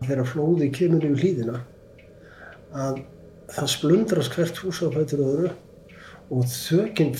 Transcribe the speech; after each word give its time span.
Þegar 0.00 0.28
flóði 0.28 0.70
kemur 0.72 1.04
yfir 1.04 1.24
hlýðina 1.24 1.58
að 2.70 3.02
það 3.50 3.72
splundrast 3.74 4.36
hvert 4.36 4.60
hús 4.62 4.80
á 4.80 4.88
fætur 4.94 5.24
öðru 5.24 5.50
og 6.30 6.46
þökinn 6.46 7.16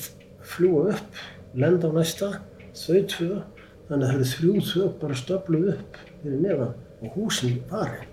fljúa 0.47 0.95
upp, 0.95 1.19
lenda 1.59 1.91
á 1.91 1.93
næsta, 1.95 2.31
þau 2.77 3.01
tvö, 3.11 3.41
þannig 3.89 4.05
að 4.05 4.07
það 4.07 4.15
eru 4.15 4.29
þrjú 4.31 4.55
þök 4.71 4.95
bara 5.03 5.19
stöfluð 5.19 5.69
upp 5.75 5.99
fyrir 6.23 6.41
neðan 6.45 6.73
og 7.01 7.19
húsin 7.19 7.61
farin. 7.71 8.07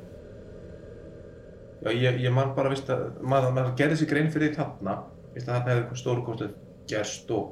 Já, 1.85 1.91
ég, 1.93 2.17
ég 2.25 2.33
man 2.33 2.55
bara, 2.57 2.71
veist 2.73 2.89
að, 2.89 3.05
maður, 3.21 3.53
maður 3.53 3.75
gerði 3.77 3.99
sér 3.99 4.09
grein 4.09 4.31
fyrir 4.33 4.55
þarna, 4.57 4.97
veist 5.35 5.45
að 5.45 5.53
þarna 5.53 5.71
hefði 5.71 5.83
eitthvað 5.83 6.01
stóru 6.01 6.23
kostið 6.25 6.55
gerst 6.89 7.33
og, 7.35 7.51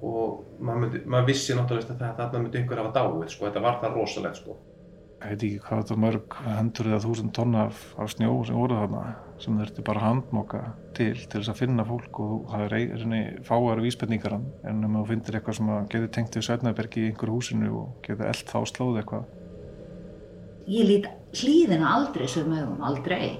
og 0.00 0.38
maður, 0.58 0.86
myndi, 0.86 1.02
maður 1.04 1.28
vissi 1.28 1.56
náttúrulega 1.58 1.98
að 2.08 2.22
þarna 2.22 2.40
myndi 2.46 2.62
einhver 2.62 2.80
hafa 2.80 2.94
dáið, 2.96 3.26
sko, 3.34 3.50
þetta 3.50 3.64
var 3.66 3.82
það 3.82 3.98
rosalegt, 3.98 4.40
sko. 4.40 4.56
Ég 5.24 5.30
veit 5.30 5.44
ekki 5.46 5.60
hvað 5.64 5.78
þetta 5.80 5.96
mörg 6.02 6.34
hendur 6.44 6.88
eða 6.90 7.02
þúsund 7.04 7.32
tonna 7.36 7.62
af, 7.70 7.78
af 7.96 8.10
snjó 8.12 8.32
sem 8.44 8.58
voru 8.58 8.76
þarna 8.76 9.04
sem 9.40 9.56
þurfti 9.60 9.84
bara 9.86 10.02
handmoka 10.02 10.60
til 10.96 11.14
til 11.16 11.40
þess 11.40 11.52
að 11.52 11.60
finna 11.62 11.86
fólk 11.88 12.20
og 12.20 12.50
það 12.50 12.64
er 12.66 12.74
einni 12.80 13.22
fáar 13.46 13.80
vísbendingar 13.82 14.36
en 14.36 14.84
um 14.84 14.98
að 14.98 15.00
þú 15.00 15.06
finnir 15.12 15.38
eitthvað 15.38 15.58
sem 15.58 15.72
að 15.76 15.88
geti 15.94 16.10
tengt 16.16 16.36
við 16.36 16.46
Sværnabergi 16.48 17.00
í 17.00 17.08
einhverju 17.12 17.38
húsinu 17.38 17.72
og 17.80 17.96
geti 18.04 18.28
eld 18.28 18.44
þá 18.50 18.58
slóð 18.68 19.00
eitthvað. 19.00 19.24
Ég 20.74 20.90
lít 20.90 21.08
hlýðina 21.40 21.96
aldrei 21.96 22.28
sem 22.34 22.52
augum, 22.52 22.84
aldrei. 22.84 23.32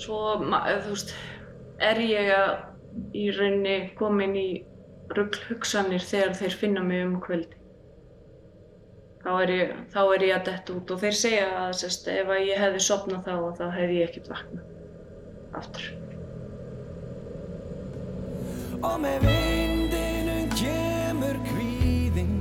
Svo, 0.00 0.40
þú 0.40 0.94
veist, 0.94 1.14
er 1.84 2.00
ég 2.06 2.34
að 2.38 2.50
í 3.20 3.30
rauninni 3.36 3.78
komin 4.00 4.36
í 4.36 4.48
ruggl 5.12 5.44
hugsanir 5.50 6.02
þegar 6.04 6.36
þeir 6.40 6.60
finna 6.64 6.84
mig 6.86 7.04
um 7.04 7.16
kvöldi 7.22 7.59
þá 9.20 9.30
er 9.42 9.52
ég, 9.54 9.72
þá 9.92 10.00
er 10.02 10.26
ég 10.26 10.36
að 10.36 10.46
detta 10.50 10.76
út 10.76 10.92
og 10.94 11.00
þeir 11.02 11.16
segja 11.20 11.48
að 11.62 11.72
sest, 11.82 12.08
ef 12.08 12.30
að 12.32 12.44
ég 12.48 12.60
hefði 12.64 12.84
sopnað 12.84 13.26
þá 13.26 13.34
þá 13.60 13.64
hefði 13.76 13.98
ég 14.00 14.10
ekkert 14.10 14.30
vaknað 14.34 15.58
aftur. 15.60 15.88
Og 18.80 18.96
með 19.02 19.26
vindinum 19.26 20.46
kemur 20.56 21.40
kvíðinn. 21.50 22.38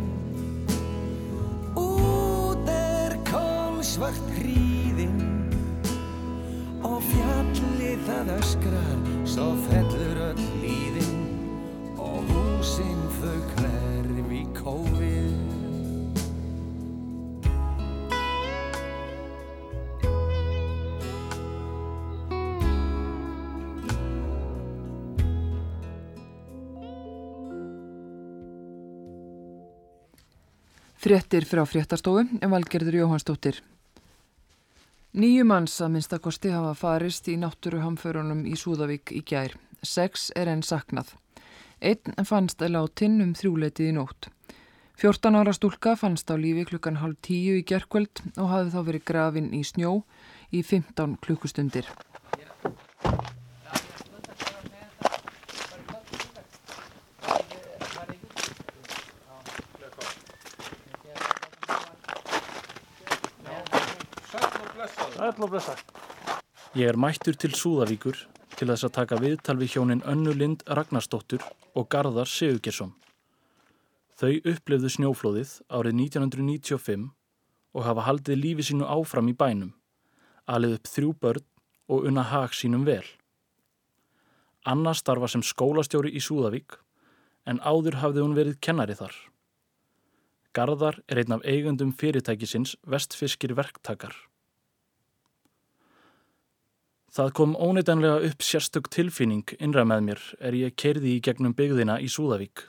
Út 1.79 2.71
er 2.71 3.17
kólsvart 3.27 4.29
hríðinn. 4.37 5.19
Og 6.87 7.01
fjallið 7.03 8.05
það 8.07 8.29
öskrar 8.37 9.01
Svo 9.27 9.49
fellur 9.65 10.21
öll 10.29 10.45
líðinn 10.61 11.25
Og 11.99 12.31
húsinn 12.31 13.03
þau 13.19 13.35
hverf 13.57 13.68
Fréttir 30.99 31.45
frá 31.47 31.61
fréttastofu 31.63 32.25
en 32.27 32.51
valgerður 32.51 32.97
Jóhannsdóttir. 32.97 33.61
Nýju 35.15 35.45
manns 35.47 35.77
að 35.79 35.93
minnstakosti 35.93 36.51
hafa 36.51 36.73
farist 36.75 37.29
í 37.31 37.37
náttúruhamförunum 37.39 38.41
í 38.43 38.57
Súðavík 38.59 39.13
í 39.15 39.21
gær. 39.23 39.55
Sex 39.79 40.27
er 40.35 40.51
enn 40.51 40.59
saknað. 40.59 41.13
Einn 41.79 42.27
fannst 42.27 42.59
að 42.59 42.75
látin 42.75 43.15
um 43.23 43.31
þrjúleitið 43.31 43.93
í 43.93 43.95
nótt. 43.95 44.27
14 44.99 45.39
ára 45.39 45.55
stúlka 45.55 45.95
fannst 45.95 46.27
á 46.27 46.35
lífi 46.35 46.67
klukkan 46.67 46.99
halv 46.99 47.15
tíu 47.23 47.55
í 47.55 47.63
gerkvöld 47.63 48.19
og 48.35 48.51
hafði 48.51 48.75
þá 48.75 48.79
verið 48.91 49.07
grafin 49.07 49.51
í 49.55 49.63
snjó 49.63 50.01
í 50.51 50.67
15 50.67 51.15
klukkustundir. 51.23 51.87
Og 65.19 65.49
blessa. 65.51 65.73
Ég 66.79 66.87
er 66.87 66.95
mættur 66.95 67.35
til 67.35 67.51
Súðavíkur 67.51 68.15
til 68.55 68.67
þess 68.69 68.85
að 68.87 68.93
taka 68.95 69.17
viðtal 69.19 69.57
við 69.59 69.73
hjónin 69.73 70.03
Önnu 70.07 70.31
Lind 70.31 70.61
Ragnarsdóttur 70.63 71.43
og 71.75 71.89
Garðar 71.91 72.29
Sigurgersson. 72.29 72.93
Þau 74.15 74.39
upplefðu 74.47 74.91
snjóflóðið 74.95 75.51
árið 75.67 75.97
1995 76.05 77.09
og 77.75 77.83
hafa 77.83 78.07
haldið 78.07 78.39
lífi 78.45 78.67
sínu 78.69 78.87
áfram 78.87 79.27
í 79.27 79.35
bænum, 79.35 79.73
alið 80.47 80.77
upp 80.77 80.93
þrjú 80.93 81.11
börn 81.19 81.47
og 81.91 82.07
unna 82.07 82.23
hag 82.31 82.55
sínum 82.55 82.87
vel. 82.87 83.03
Anna 84.63 84.95
starfa 84.95 85.27
sem 85.27 85.43
skólastjóri 85.43 86.15
í 86.15 86.23
Súðavík 86.23 86.79
en 87.43 87.59
áður 87.59 87.99
hafði 88.05 88.23
hún 88.23 88.39
verið 88.39 88.59
kennari 88.63 88.95
þar. 88.95 89.15
Garðar 90.55 91.03
er 91.11 91.19
einn 91.19 91.39
af 91.39 91.43
eigundum 91.43 91.91
fyrirtækisins 91.91 92.77
vestfiskir 92.87 93.57
verktakar. 93.59 94.15
Það 97.09 97.31
kom 97.33 97.55
óneitanlega 97.57 98.21
upp 98.27 98.43
sérstök 98.45 98.87
tilfinning 98.93 99.55
innra 99.57 99.81
með 99.87 100.03
mér 100.05 100.25
er 100.45 100.57
ég 100.57 100.75
kerði 100.77 101.15
í 101.15 101.21
gegnum 101.25 101.55
byggðina 101.57 101.95
í 102.05 102.09
Súðavík. 102.11 102.67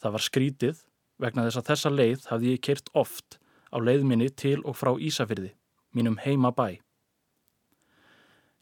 Það 0.00 0.14
var 0.14 0.24
skrítið 0.24 0.78
vegna 1.20 1.44
þess 1.44 1.60
að 1.60 1.66
þessa 1.70 1.92
leið 1.92 2.28
hafði 2.30 2.54
ég 2.54 2.62
kert 2.64 2.88
oft 2.96 3.36
á 3.68 3.76
leiðminni 3.76 4.30
til 4.32 4.62
og 4.64 4.78
frá 4.80 4.94
Ísafyrði, 4.96 5.50
mínum 5.92 6.16
heima 6.24 6.52
bæ. 6.56 6.78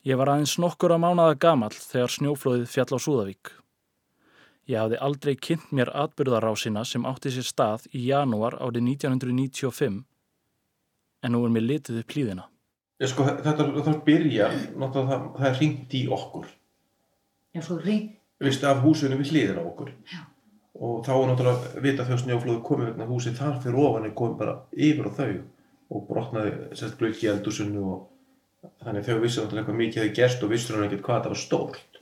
Ég 0.05 0.19
var 0.19 0.33
aðeins 0.33 0.57
nokkur 0.59 0.97
að 0.97 1.05
mánada 1.05 1.37
gamall 1.39 1.75
þegar 1.75 2.13
snjóflóðið 2.17 2.67
fjall 2.75 2.91
á 2.93 2.99
Súðavík. 2.99 3.53
Ég 4.69 4.81
hafði 4.81 4.99
aldrei 5.07 5.37
kynnt 5.37 5.71
mér 5.77 5.93
atbyrðarásina 5.95 6.83
sem 6.89 7.07
átti 7.07 7.31
sér 7.31 7.47
stað 7.47 7.87
í 7.93 8.09
janúar 8.09 8.59
árið 8.59 8.89
1995 8.91 10.03
en 11.25 11.33
nú 11.33 11.45
er 11.47 11.55
mér 11.55 11.69
litið 11.69 12.03
upp 12.03 12.17
hlýðina. 12.17 12.49
Ég 13.05 13.11
sko, 13.11 13.27
þetta 13.45 13.67
það 13.85 13.97
byrja, 14.07 14.51
það, 14.81 15.25
það 15.39 15.59
ringt 15.61 15.97
í 15.99 16.05
okkur. 16.17 16.47
Já, 17.55 17.61
svo 17.63 17.77
ring. 17.83 18.15
Vistu, 18.45 18.67
af 18.69 18.81
húsinu 18.83 19.19
við 19.21 19.35
hliðir 19.35 19.61
á 19.61 19.65
okkur. 19.65 19.91
Já. 20.09 20.23
Og 20.75 21.05
þá 21.07 21.13
er 21.15 21.29
náttúrulega 21.31 21.83
vita 21.85 22.07
þegar 22.07 22.23
snjóflóðu 22.23 22.63
komið 22.67 22.89
vegna 22.89 23.07
húsið 23.11 23.37
þar 23.39 23.61
fyrir 23.63 23.83
ofan 23.85 24.09
er 24.09 24.15
komið 24.19 24.41
bara 24.41 24.55
yfir 24.75 25.07
á 25.07 25.13
þau 25.21 25.35
og 25.95 26.07
brotnaði 26.09 26.55
sérst 26.75 26.97
glöggi 26.99 27.29
eldusinu 27.31 27.85
og 27.93 28.73
þannig 28.83 29.07
þau 29.07 29.21
vissi 29.23 29.39
náttúrulega 29.43 29.63
eitthvað 29.63 29.81
mikið 29.83 30.03
hefði 30.03 30.17
gerst 30.19 30.43
og 30.43 30.51
vissur 30.51 30.79
hann 30.79 30.89
ekkert 30.89 31.05
hvað 31.07 31.23
það 31.27 31.35
var 31.35 31.43
stórt 31.45 32.01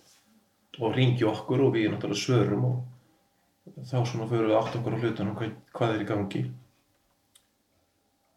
og 0.81 0.97
ringi 0.97 1.29
okkur 1.29 1.67
og 1.67 1.75
við 1.77 1.91
náttúrulega 1.93 2.23
svörum 2.23 2.65
og 2.71 3.83
þá 3.91 3.97
svona 4.09 4.31
fyrir 4.31 4.49
við 4.49 4.59
átt 4.59 4.79
okkur 4.79 4.97
á 4.97 5.01
hlutunum 5.03 5.37
hvað, 5.39 5.55
hvað 5.77 5.95
er 5.97 6.05
í 6.05 6.09
gangi 6.09 6.45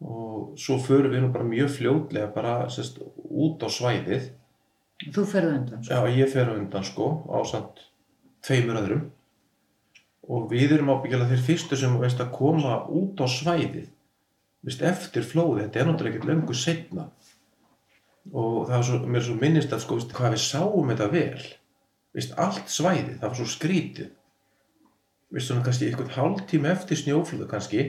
og 0.04 0.56
svo 0.60 0.78
förum 0.82 1.12
við 1.12 1.24
nú 1.24 1.32
bara 1.32 1.48
mjög 1.48 1.70
fljótlega 1.78 2.32
bara 2.34 2.56
sérst, 2.72 3.00
út 3.16 3.62
á 3.64 3.68
svæðið. 3.72 4.30
Þú 5.12 5.26
ferðu 5.28 5.58
undan. 5.60 5.84
Já, 5.84 6.00
ég 6.12 6.32
fer 6.32 6.52
á 6.52 6.56
undan 6.56 6.84
sko 6.84 7.10
á 7.28 7.38
samt 7.48 7.84
tveimur 8.44 8.80
öðrum. 8.80 9.04
Og 10.26 10.48
við 10.50 10.74
erum 10.76 10.90
ábyggilega 10.90 11.30
þeir 11.30 11.44
fyrstu 11.46 11.78
sem 11.78 11.94
veist 12.00 12.20
að 12.20 12.32
koma 12.34 12.80
út 12.90 13.20
á 13.22 13.26
svæðið. 13.30 13.92
Veist, 14.66 14.82
eftir 14.82 15.22
flóði, 15.22 15.62
þetta 15.62 15.80
er 15.80 15.88
náttúrulega 15.88 16.16
ekkert 16.16 16.30
löngu 16.30 16.56
setna 16.56 17.10
og 18.34 18.64
það 18.66 18.72
var 18.74 18.86
svo, 18.88 18.96
mér 19.06 19.20
er 19.20 19.26
svo 19.28 19.34
minnist 19.38 19.74
að 19.74 19.82
sko, 19.84 19.98
veist, 20.00 20.14
hvað 20.16 20.32
við 20.34 20.40
sáum 20.42 20.88
þetta 20.90 21.06
vel. 21.12 21.44
Veist, 22.16 22.32
allt 22.42 22.72
svæðið, 22.72 23.12
það 23.20 23.28
var 23.28 23.38
svo 23.38 23.46
skrítið. 23.52 24.08
Veist, 25.30 25.46
svona 25.46 25.62
kannski 25.66 25.90
einhvern 25.90 26.14
hálftíma 26.16 26.72
eftir 26.72 26.98
snjóflóðu 26.98 27.46
kannski 27.50 27.84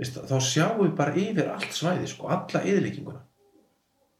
þá 0.00 0.36
sjáum 0.40 0.82
við 0.84 0.94
bara 0.98 1.14
yfir 1.18 1.50
allt 1.52 1.76
svæðið 1.76 2.08
sko, 2.14 2.30
alla 2.32 2.62
yðurleikinguna 2.64 3.20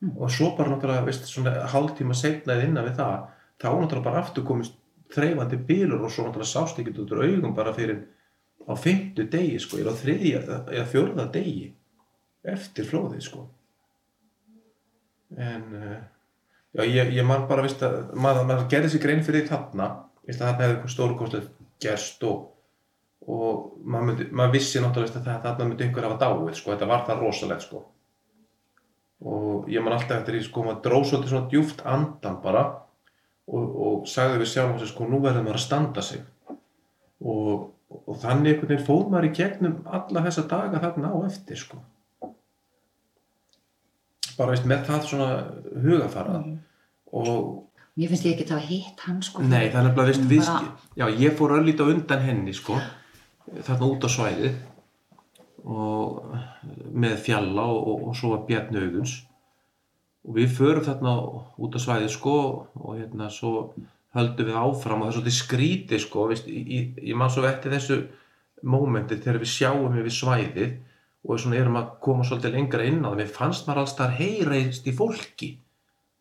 mm. 0.02 0.14
og 0.16 0.32
svo 0.32 0.52
bara 0.58 0.72
náttúrulega 0.72 1.06
veist, 1.06 1.28
svona 1.30 1.54
hálftíma 1.72 2.16
setnaðið 2.18 2.68
innan 2.68 2.88
við 2.88 2.98
það 3.00 3.16
þá 3.62 3.68
náttúrulega 3.70 4.06
bara 4.08 4.22
aftur 4.22 4.46
komist 4.48 4.78
þreifandi 5.12 5.60
bílur 5.68 6.04
og 6.04 6.12
svo 6.12 6.26
náttúrulega 6.26 6.52
sást 6.52 6.80
ekki 6.82 6.94
út 7.02 7.14
úr 7.14 7.24
augum 7.26 7.56
bara 7.56 7.74
fyrir 7.76 8.04
á 8.68 8.72
fymtu 8.78 9.26
degi 9.30 9.58
sko, 9.62 9.80
er 9.80 9.90
á 9.90 9.94
þriðja 9.96 10.42
eða 10.70 10.86
fjörða 10.92 11.26
degi 11.34 11.72
eftir 12.52 12.86
flóðið 12.88 13.26
sko 13.26 13.48
en 15.40 15.66
uh, 15.78 15.98
já, 16.76 16.84
ég, 16.84 17.12
ég 17.16 17.26
man 17.26 17.46
bara, 17.48 17.64
veist 17.64 17.82
að 17.86 18.12
maður, 18.12 18.46
maður 18.48 18.70
gerði 18.72 18.92
sér 18.92 19.04
grein 19.06 19.24
fyrir 19.26 19.48
þarna 19.48 19.88
veist 20.26 20.40
að 20.40 20.48
þarna 20.48 20.64
hefði 20.66 20.76
eitthvað 20.76 20.94
stórkostlega 20.96 21.68
gerst 21.82 22.26
og, 22.28 22.51
og 23.28 23.78
maður, 23.84 24.24
maður 24.34 24.52
vissi 24.56 24.80
náttúrulega 24.82 25.20
að 25.22 25.42
þarna 25.44 25.66
myndi 25.68 25.84
einhver 25.86 26.06
hafa 26.08 26.18
dáið 26.24 26.54
sko, 26.58 26.72
þetta 26.72 26.88
var 26.90 27.04
það 27.06 27.20
rosalegt 27.22 27.62
sko 27.68 27.82
og 29.22 29.68
ég 29.70 29.84
man 29.84 29.94
alltaf 29.94 30.16
eftir 30.18 30.34
því 30.34 30.44
sko, 30.48 30.64
maður 30.66 30.80
dróð 30.82 31.04
svolítið 31.10 31.30
svona 31.30 31.50
djúft 31.52 31.84
andan 31.86 32.40
bara 32.42 32.62
og, 33.46 33.76
og 33.86 34.08
sagði 34.10 34.40
við 34.42 34.50
sjálf 34.50 34.82
sko, 34.90 35.06
nú 35.06 35.20
verður 35.22 35.44
maður 35.46 35.60
að 35.60 35.66
standa 35.68 36.02
sig 36.02 36.24
og, 37.22 37.68
og 37.92 38.18
þannig 38.24 38.56
einhvern 38.56 38.72
veginn 38.72 38.86
fóð 38.88 39.04
maður 39.12 39.28
í 39.30 39.34
gegnum 39.38 39.76
alla 39.86 40.24
þessa 40.26 40.46
daga 40.50 40.82
þarna 40.82 41.12
á 41.14 41.18
eftir 41.28 41.60
sko 41.62 41.78
bara 44.38 44.50
veist, 44.54 44.66
með 44.66 44.86
það 44.88 45.06
svona 45.10 45.28
hugafara 45.84 46.38
Mm. 46.42 46.58
og 47.12 47.68
Mér 48.00 48.08
finnst 48.08 48.24
ég 48.24 48.32
ekki 48.38 48.46
að 48.48 48.52
hafa 48.56 48.66
hitt 48.70 49.00
hann 49.04 49.18
sko. 49.20 49.42
Nei, 49.44 49.66
það 49.68 49.74
er 49.76 49.84
nefnilega 49.84 49.96
Bara- 49.96 50.28
viðski. 50.30 50.68
Já, 50.96 51.06
ég 51.20 51.34
fór 51.36 51.50
örlítið 51.58 51.82
á 51.84 51.92
undan 51.92 52.22
henni, 52.24 52.54
sko, 52.56 52.78
þarna 53.50 53.88
út 53.88 54.06
á 54.06 54.10
svæðið 54.12 54.60
og 55.62 56.22
með 56.92 57.18
fjalla 57.22 57.66
og, 57.70 57.82
og, 57.86 58.08
og 58.10 58.18
svo 58.18 58.32
var 58.34 58.46
Bjarni 58.48 58.82
Auguns 58.82 59.16
og 60.22 60.36
við 60.38 60.54
förum 60.56 60.86
þarna 60.86 61.16
út 61.58 61.76
á 61.78 61.80
svæðið, 61.82 62.12
sko, 62.14 62.36
og 62.78 62.98
hérna 62.98 63.28
svo 63.32 63.72
höldum 64.14 64.50
við 64.50 64.58
áfram 64.60 65.02
og 65.02 65.08
það 65.08 65.12
er 65.12 65.16
svolítið 65.16 65.38
skrítið, 65.38 66.02
sko, 66.04 66.26
veist, 66.30 66.50
ég, 66.50 66.92
ég 67.00 67.18
man 67.18 67.32
svo 67.32 67.46
eftir 67.48 67.74
þessu 67.74 67.98
mómenti 68.62 69.18
þegar 69.18 69.40
við 69.42 69.50
sjáum 69.50 69.96
við 69.96 70.14
svæðið 70.14 70.76
og 71.22 71.38
svona 71.38 71.58
erum 71.58 71.78
að 71.78 71.90
koma 72.02 72.26
svolítið 72.26 72.56
lengra 72.56 72.86
inn 72.86 73.02
á 73.02 73.10
það, 73.10 73.18
mér 73.22 73.34
fannst 73.34 73.66
maður 73.66 73.82
alls 73.82 73.96
þar 73.98 74.16
heyreist 74.18 74.86
í 74.86 74.94
fólki, 74.98 75.50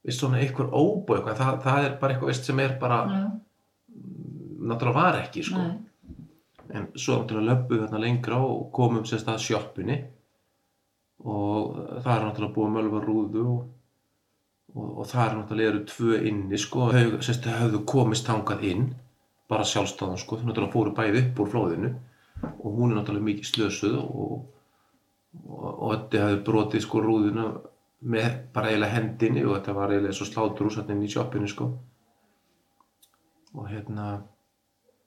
veist, 0.06 0.22
svona 0.22 0.42
einhver 0.42 0.70
óbú 0.74 1.20
það, 1.28 1.56
það 1.66 1.86
er 1.86 1.96
bara 2.02 2.16
eitthvað, 2.16 2.32
veist, 2.32 2.50
sem 2.50 2.62
er 2.64 2.76
bara 2.82 3.00
Já, 3.10 3.22
náttúrulega 4.62 4.98
var 4.98 5.20
ekki 5.24 5.46
sko. 5.46 5.62
nei. 5.62 5.91
En 6.74 6.88
svo 6.96 7.20
náttúrulega 7.20 7.50
löpum 7.52 7.76
við 7.76 7.84
þarna 7.86 8.02
lengra 8.06 8.40
og 8.46 8.64
komum 8.76 9.06
sérst 9.08 9.30
að 9.32 9.44
sjoppunni. 9.46 9.98
Og 11.22 11.78
það 12.02 12.14
er 12.16 12.26
náttúrulega 12.26 12.56
búið 12.56 12.74
mölva 12.76 13.02
rúðu 13.06 13.44
og, 13.52 13.66
og, 14.76 14.88
og 15.02 15.10
það 15.12 15.26
er 15.26 15.36
náttúrulega 15.40 15.74
eru 15.74 15.84
tvö 15.92 16.22
inni 16.32 16.62
sko, 16.62 16.88
þau 16.96 17.26
sérst 17.28 17.50
höfðu 17.52 17.84
komist 17.92 18.28
tangað 18.30 18.66
inn 18.72 18.88
bara 19.52 19.68
sjálfstáðan 19.68 20.22
sko, 20.22 20.40
náttúrulega 20.42 20.74
fóru 20.74 20.96
bæði 20.96 21.26
upp 21.26 21.44
úr 21.44 21.52
flóðinu 21.52 21.92
og 22.52 22.68
hún 22.80 22.92
er 22.94 22.98
náttúrulega 22.98 23.28
mikið 23.28 23.50
slösuð 23.52 24.00
og 24.02 24.40
og, 25.32 25.92
þetta 25.94 26.26
hefði 26.26 26.42
brotið 26.48 26.84
sko 26.86 27.04
rúðuna 27.04 27.48
með 28.12 28.30
bara 28.56 28.72
eiginlega 28.72 28.98
hendinni 28.98 29.46
og 29.46 29.56
þetta 29.58 29.78
var 29.78 29.94
eiginlega 29.94 30.18
svo 30.18 30.28
slátur 30.28 30.70
úr 30.70 30.80
inn 30.82 31.06
í 31.06 31.12
sjoppinu 31.12 31.50
sko. 31.50 31.68
Og 33.52 33.68
hérna 33.70 34.08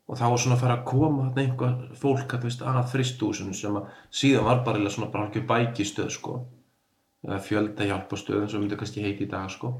og 0.05 0.19
þá 0.21 0.25
var 0.27 0.41
svona 0.41 0.57
að 0.59 0.63
fara 0.65 0.77
að 0.79 0.85
koma 0.91 1.31
einhver 1.41 1.97
fólk 1.97 2.37
að, 2.37 2.45
veist, 2.45 2.65
að 2.67 2.91
fristúsinu 2.93 3.57
sem 3.57 3.79
að 3.79 3.89
síðan 4.13 4.49
var 4.51 4.61
bara 4.67 4.93
svona 4.93 5.11
bara 5.13 5.29
algjör 5.29 5.47
bækistöð 5.49 6.11
sko. 6.13 6.37
Eða 7.25 7.41
fjölda 7.41 7.89
hjálpastöðum 7.89 8.51
sem 8.53 8.61
myndi 8.61 8.77
kannski 8.77 9.05
heiti 9.05 9.25
í 9.25 9.31
dag 9.31 9.49
sko. 9.53 9.73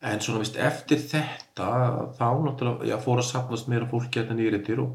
En 0.00 0.22
svona 0.24 0.40
vist 0.40 0.56
eftir 0.56 1.02
þetta 1.04 1.68
þá 2.16 2.28
náttúrulega 2.46 2.88
já, 2.88 2.96
fór 3.04 3.20
að 3.20 3.28
sapnast 3.28 3.68
meira 3.68 3.88
fólki 3.90 4.22
hérna 4.22 4.38
nýri 4.38 4.62
til 4.64 4.78
og, 4.86 4.94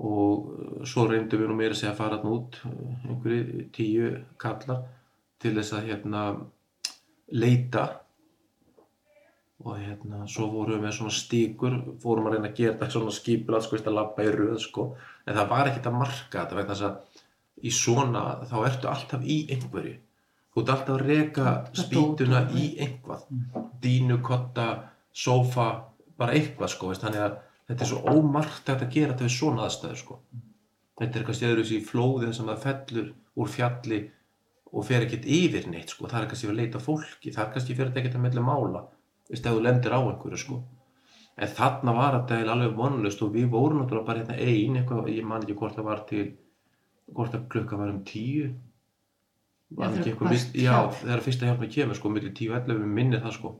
og 0.00 0.46
uh, 0.48 0.86
svo 0.88 1.04
reyndum 1.10 1.42
við 1.42 1.50
nú 1.50 1.56
meira 1.58 1.76
að 1.76 1.82
segja 1.82 1.92
að 1.92 2.00
fara 2.00 2.16
þarna 2.16 2.36
út 2.38 2.56
uh, 2.64 2.94
einhverju 3.10 3.66
tíu 3.76 4.14
kallar 4.40 4.86
til 5.42 5.52
þess 5.58 5.76
að 5.76 5.90
hérna 5.90 6.22
leita 7.36 7.84
og 9.64 9.78
hérna 9.78 10.26
svo 10.30 10.46
vorum 10.52 10.76
við 10.76 10.84
með 10.84 10.92
svona 10.94 11.14
stíkur 11.14 11.78
fórum 12.02 12.28
að 12.28 12.36
reyna 12.36 12.50
að 12.50 12.58
gera 12.60 12.74
þetta 12.76 12.94
svona 12.94 13.14
skipilað 13.14 13.64
sko, 13.64 13.78
að 13.80 13.96
labba 13.96 14.26
í 14.26 14.34
röð 14.34 14.58
sko. 14.62 14.84
En 15.26 15.34
það 15.34 15.48
var 15.52 15.70
ekkert 15.70 15.88
að 15.90 15.96
marka 15.98 16.42
þetta 16.44 16.58
vegna 16.58 16.76
þess 16.76 16.86
að 16.88 17.24
í 17.58 17.72
svona 17.74 18.22
þá 18.46 18.58
ertu 18.68 18.90
alltaf 18.90 19.24
í 19.26 19.38
einhverju. 19.50 19.96
Þú 20.54 20.62
ert 20.62 20.70
alltaf 20.74 20.94
að 20.94 21.08
reka 21.08 21.54
spýtuna 21.74 22.42
í 22.54 22.68
einhvað 22.84 23.24
dínu, 23.82 24.20
kotta, 24.22 24.68
sófa 25.10 25.66
bara 26.18 26.36
eitthvað 26.38 26.70
sko 26.74 26.92
veist, 26.92 27.02
þannig 27.02 27.24
að 27.24 27.34
þetta 27.70 27.84
er 27.84 27.90
svo 27.90 28.14
ómargt 28.14 28.70
að 28.70 28.84
gera 28.94 29.14
þetta 29.14 29.26
við 29.26 29.34
svona 29.34 29.66
aðstæður 29.66 30.00
sko. 30.04 30.20
Þetta 30.98 31.18
er 31.18 31.26
kannski 31.26 31.48
öðru 31.48 31.66
í 31.74 31.80
flóðin 31.86 32.34
sem 32.34 32.46
það 32.46 32.62
fellur 32.62 33.10
úr 33.38 33.50
fjalli 33.50 33.98
og 34.68 34.86
fer 34.86 35.04
ekkert 35.06 35.26
yfir 35.26 35.66
neitt 35.70 35.94
sko. 35.94 36.06
Það 36.06 36.22
er 36.22 36.30
kannski 36.30 36.50
að 36.50 36.58
leita 36.58 36.78
að 36.78 36.86
fólki. 36.86 37.34
Það 37.34 37.44
er 37.44 37.52
kannski 37.54 37.74
fyrir 37.74 37.90
þetta 37.90 38.02
ekkert 38.02 38.18
að 38.18 38.24
meðlega 38.24 38.46
mála 38.48 38.82
veist, 39.28 39.46
ef 39.46 39.52
þú 39.52 39.62
lendir 39.64 39.94
á 39.94 40.00
einhverju 40.00 40.40
sko 40.42 40.60
en 41.38 41.52
þarna 41.58 41.94
var 41.94 42.18
þetta 42.18 42.40
alveg 42.54 42.74
vonlust 42.78 43.22
og 43.22 43.34
við 43.36 43.50
vorum 43.52 43.82
náttúrulega 43.82 44.08
bara 44.08 44.22
hérna 44.24 44.38
ein 44.38 44.80
eitthvað, 44.80 45.12
ég 45.14 45.24
man 45.24 45.44
ekki 45.44 45.58
hvort 45.60 45.78
það 45.78 45.90
var 45.90 46.02
til 46.08 46.26
hvort 47.14 47.36
að 47.36 47.46
klukka 47.52 47.78
var 47.78 47.94
um 47.94 48.02
tíu 48.04 48.50
var 49.78 49.94
ekki 49.94 50.12
eitthvað 50.12 50.34
vist, 50.34 50.52
já, 50.56 50.72
hjálp. 50.72 51.00
þegar 51.02 51.24
fyrsta 51.24 51.48
hjálp 51.48 51.62
með 51.62 51.72
kemur 51.76 51.98
sko, 51.98 52.12
millir 52.12 52.34
tíu 52.34 52.52
og 52.52 52.60
ellefu 52.62 52.92
minni 52.98 53.20
það 53.22 53.36
sko 53.38 53.54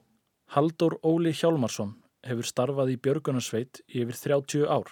Halldór 0.48 0.94
Óli 1.04 1.34
Hjálmarsson 1.36 1.90
hefur 2.24 2.46
starfað 2.48 2.94
í 2.94 2.96
Björgunarsveit 3.04 3.82
í 3.92 4.00
yfir 4.00 4.16
30 4.16 4.64
ár. 4.64 4.88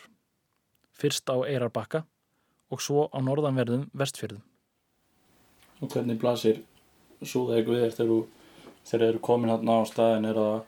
Fyrst 0.92 1.32
á 1.32 1.36
Eirarbakka 1.48 2.02
og 2.68 2.82
svo 2.84 3.06
á 3.08 3.18
norðanverðum 3.24 3.86
vestfjörðum. 3.96 4.42
Og 5.80 5.92
hvernig 5.92 6.20
blasir 6.20 6.60
súðaðið 7.22 7.70
við 7.70 7.82
þér 7.84 7.96
þegar 7.96 8.10
þú 8.12 8.18
þegar 8.86 9.04
þeir 9.04 9.08
eru 9.08 9.22
komin 9.28 9.52
hérna 9.52 9.78
á 9.78 9.82
staðin 9.88 10.28
er 10.30 10.42
að, 10.42 10.58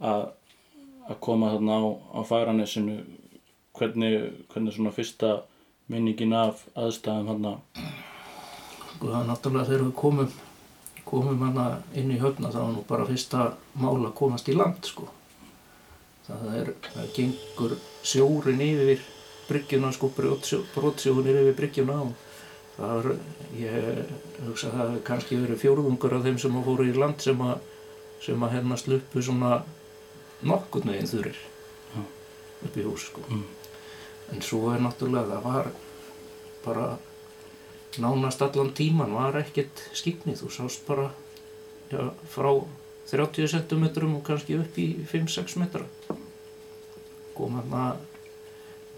að, 0.00 0.26
að 1.08 1.20
koma 1.28 1.52
hérna 1.54 1.80
á, 1.80 1.84
á 2.16 2.20
fagranessinu 2.28 2.98
hvernig, 3.76 4.18
hvernig 4.52 4.76
svona 4.76 4.94
fyrsta 4.96 5.38
minningin 5.92 6.34
af 6.36 6.66
aðstæðum 6.74 7.32
hérna 7.32 7.56
Sko 8.96 9.10
það 9.12 9.18
er 9.20 9.26
náttúrulega 9.28 9.68
þegar 9.68 9.82
við 9.84 9.96
komum, 10.00 10.28
komum 11.04 11.42
hana 11.44 11.64
inn 12.00 12.14
í 12.14 12.20
höfna 12.20 12.48
þá 12.48 12.60
var 12.62 12.70
nú 12.72 12.84
bara 12.88 13.08
fyrsta 13.08 13.42
mál 13.76 13.98
að 13.98 14.14
komast 14.16 14.48
í 14.48 14.54
land 14.56 14.88
sko. 14.88 15.10
Það 16.24 16.46
er, 16.56 16.70
það 16.94 17.10
gengur 17.18 17.74
sjórin 18.00 18.62
yfir 18.64 19.02
bryggjuna 19.50 19.90
sko, 19.92 20.08
brotsjórin 20.16 21.42
yfir 21.42 21.58
bryggjuna 21.60 21.98
og 22.06 22.25
það 22.76 22.92
var, 22.92 23.10
ég 23.56 24.00
hugsa 24.46 24.68
að 24.70 24.76
það 24.76 24.90
hefur 24.90 25.02
kannski 25.08 25.40
verið 25.40 25.62
fjórðungur 25.62 26.16
af 26.16 26.24
þeim 26.26 26.38
sem 26.42 26.56
að 26.58 26.70
fóru 26.70 26.86
í 26.86 26.94
land 26.96 27.24
sem 27.24 27.42
að, 27.46 27.58
sem 28.26 28.46
að 28.46 28.56
hérna 28.56 28.80
sluppu 28.80 29.24
svona 29.24 29.52
nokkurn 30.46 30.92
veginn 30.92 31.10
þurrir 31.10 31.42
upp 32.66 32.76
í 32.76 32.86
hús 32.86 33.08
sko. 33.10 33.24
En 34.32 34.42
svo 34.42 34.72
er 34.72 34.82
náttúrulega, 34.82 35.36
það 35.36 35.44
var 35.46 35.70
bara 36.64 36.86
nánast 38.02 38.42
allan 38.42 38.72
tíman 38.76 39.14
var 39.14 39.38
ekkert 39.40 39.84
skipni, 39.96 40.34
þú 40.36 40.50
sást 40.52 40.84
bara 40.88 41.10
já, 41.92 42.10
frá 42.32 42.50
30 43.06 43.48
cm 43.52 43.86
og 44.16 44.22
kannski 44.26 44.58
upp 44.58 44.78
í 44.82 44.88
5-6 45.06 45.56
metra. 45.62 45.86
Kom 47.36 47.56
hann 47.60 47.70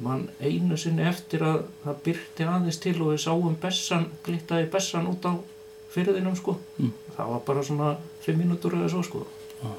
mann 0.01 0.29
einu 0.41 0.77
sinni 0.79 1.03
eftir 1.09 1.43
að 1.43 1.65
það 1.85 1.97
byrti 2.05 2.45
aðeins 2.47 2.79
til 2.83 2.95
og 3.03 3.13
við 3.13 3.23
sáum 3.25 3.57
bessan, 3.63 4.07
glittaði 4.27 4.69
bessan 4.73 5.07
út 5.11 5.25
á 5.27 5.33
fyrðinum 5.95 6.37
sko 6.37 6.57
Mm. 6.79 6.93
það 7.17 7.31
var 7.33 7.41
bara 7.47 7.63
svona 7.67 7.97
5 8.27 8.37
mínútur 8.39 8.75
eða 8.79 8.89
svo 8.93 9.03
sko 9.03 9.27
Já. 9.63 9.71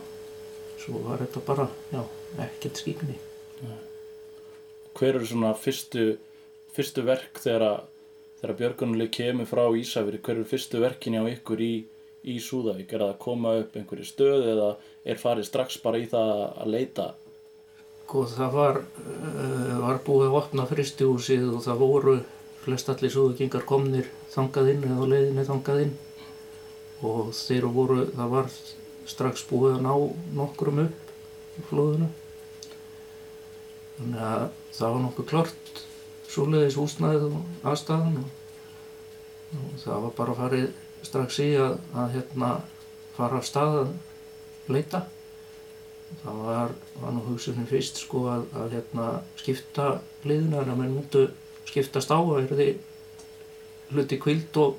svo 0.85 0.99
var 1.05 1.17
þetta 1.23 1.39
bara, 1.45 1.67
já, 1.93 2.03
ekkert 2.45 2.77
skipni 2.81 3.15
hver 4.99 5.15
eru 5.15 5.25
svona 5.29 5.53
fyrstu, 5.55 6.17
fyrstu 6.75 7.03
verk 7.07 7.39
þegar, 7.39 7.83
þegar 8.41 8.55
björgunarlið 8.59 9.11
kemur 9.15 9.47
frá 9.47 9.63
Ísafiri, 9.79 10.19
hver 10.19 10.35
eru 10.41 10.47
fyrstu 10.49 10.81
verkinni 10.83 11.21
á 11.21 11.25
ykkur 11.31 11.61
í, 11.63 11.85
í 12.27 12.35
Súðavík? 12.43 12.91
Er 12.91 12.99
það 13.05 13.13
að 13.13 13.19
koma 13.23 13.53
upp 13.61 13.77
einhverju 13.79 14.07
stöð 14.09 14.49
eða 14.51 14.69
er 15.05 15.21
farið 15.21 15.47
strax 15.47 15.77
bara 15.83 16.01
í 16.03 16.09
það 16.11 16.33
að 16.65 16.73
leita? 16.73 17.05
Sko 18.09 18.23
það 18.25 18.55
var, 18.57 18.77
uh, 19.05 19.73
var 19.83 19.99
búið 20.01 20.31
að 20.31 20.35
opna 20.39 20.63
fristihúsið 20.65 21.43
og 21.53 21.59
það 21.61 21.81
voru 21.83 22.13
flest 22.63 22.87
allir 22.89 23.11
súðugingar 23.13 23.67
komnir 23.69 24.07
þangað 24.33 24.71
inn 24.71 24.87
eða 24.87 25.09
leiðinni 25.11 25.43
þangað 25.45 25.81
inn 25.83 25.91
og 27.05 27.29
þeir 27.37 27.67
voru, 27.75 27.99
það 28.15 28.31
var 28.31 28.49
strax 29.13 29.43
búið 29.51 29.75
að 29.75 29.85
ná 29.85 29.91
nokkrum 30.39 30.81
upp 30.87 31.13
í 31.61 31.67
flóðinu. 31.69 32.09
Þannig 33.99 34.25
að 34.31 34.47
það 34.79 34.95
var 34.95 35.05
nokkuð 35.05 35.29
klart 35.35 35.83
svoleiðis 36.33 36.79
húsnæðið 36.81 37.29
og 37.29 37.69
aðstæðan 37.75 38.19
og, 38.23 38.33
og 39.59 39.77
það 39.85 40.03
var 40.07 40.17
bara 40.23 40.37
farið 40.41 40.67
strax 41.05 41.39
í 41.45 41.51
að, 41.61 41.77
að 41.93 42.17
hérna 42.17 42.51
fara 43.19 43.43
af 43.43 43.49
stað 43.53 43.79
að 43.83 43.95
leita 44.73 45.05
það 46.23 46.41
var, 46.45 46.75
var 47.01 47.15
nú 47.15 47.23
hugsunin 47.27 47.67
fyrst 47.69 48.01
sko 48.03 48.25
að, 48.33 48.45
að 48.59 48.75
hérna, 48.77 49.07
skipta 49.39 49.87
liðina 50.27 50.63
en 50.63 50.73
að 50.73 50.81
menn 50.81 50.95
mútu 50.97 51.25
skiptast 51.69 52.11
á 52.11 52.17
að 52.19 52.31
verði 52.49 52.69
hluti 53.93 54.19
kvild 54.21 54.57
og 54.61 54.77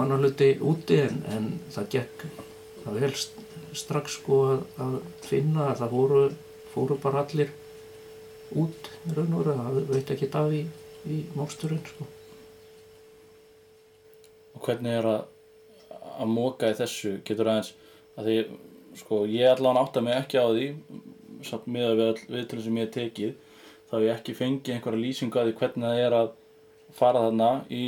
annar 0.00 0.22
hluti 0.22 0.54
úti 0.62 0.98
en, 1.04 1.20
en 1.30 1.50
það 1.74 1.90
gekk 1.96 2.24
það 2.84 2.98
vel 3.00 3.12
st- 3.14 3.44
strax 3.74 4.18
sko 4.20 4.40
að, 4.52 4.64
að 4.82 4.96
finna 5.26 5.70
að 5.70 5.80
það 5.82 5.94
voru, 5.94 6.24
fóru 6.74 6.98
bara 7.02 7.24
allir 7.24 7.52
út 8.54 8.90
raun 9.16 9.34
og 9.34 9.40
veru, 9.42 9.54
það 9.58 9.78
veit 9.90 10.12
ekki 10.14 10.28
af 10.38 10.52
í, 10.54 10.60
í 11.10 11.20
mósturinn 11.34 11.82
sko. 11.88 12.06
Og 14.54 14.62
hvernig 14.68 14.94
er 15.00 15.08
að, 15.10 15.24
að 16.22 16.30
móka 16.30 16.70
í 16.70 16.76
þessu? 16.78 17.16
Getur 17.26 17.50
aðeins, 17.50 17.72
að 18.14 18.28
því, 18.28 18.36
sko, 18.98 19.24
ég 19.30 19.50
allan 19.50 19.80
átta 19.80 20.02
mig 20.04 20.16
ekki 20.16 20.40
á 20.40 20.46
því, 20.48 20.68
samt 21.44 21.68
með 21.70 21.90
að 21.90 22.00
við 22.00 22.24
viðtölu 22.36 22.64
sem 22.64 22.80
ég 22.80 22.88
hef 22.88 22.94
tekið, 22.94 23.36
þá 23.90 23.94
hef 23.96 24.06
ég 24.06 24.14
ekki 24.14 24.36
fengið 24.38 24.74
einhverja 24.74 25.02
lýsingu 25.04 25.40
að 25.40 25.50
því 25.50 25.56
hvernig 25.60 25.86
það 25.88 26.02
er 26.04 26.18
að 26.18 26.32
fara 26.94 27.24
þarna 27.26 27.50
í 27.74 27.84